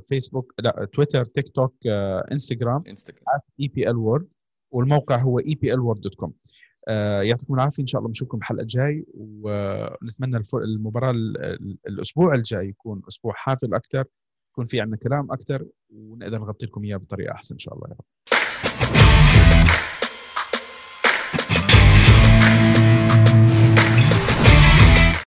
فيسبوك 0.08 0.54
لا 0.58 0.88
تويتر 0.92 1.24
تيك 1.24 1.48
توك 1.48 1.86
انستغرام 2.32 2.82
انستغرام 2.88 3.40
EPL 3.60 3.96
World 3.96 4.34
والموقع 4.70 5.16
هو 5.16 5.38
EPL 5.38 5.80
World 5.80 6.00
dot 6.00 6.14
com 6.14 6.32
يعطيكم 7.22 7.54
العافية 7.54 7.82
إن 7.82 7.86
شاء 7.86 7.98
الله 7.98 8.08
بنشوفكم 8.08 8.38
الحلقة 8.38 8.62
الجاي 8.62 9.06
ونتمنى 9.14 10.42
المباراة 10.54 11.10
الأسبوع 11.88 12.34
الجاي 12.34 12.68
يكون 12.68 13.02
أسبوع 13.08 13.32
حافل 13.32 13.74
أكثر 13.74 14.04
يكون 14.52 14.66
في 14.66 14.80
عندنا 14.80 14.96
كلام 14.96 15.32
أكثر 15.32 15.66
ونقدر 15.90 16.38
نغطي 16.38 16.66
لكم 16.66 16.84
إياه 16.84 16.96
بطريقة 16.96 17.32
أحسن 17.32 17.54
إن 17.54 17.58
شاء 17.58 17.74
الله 17.74 17.88
يا 17.88 17.94
رب. 17.94 18.37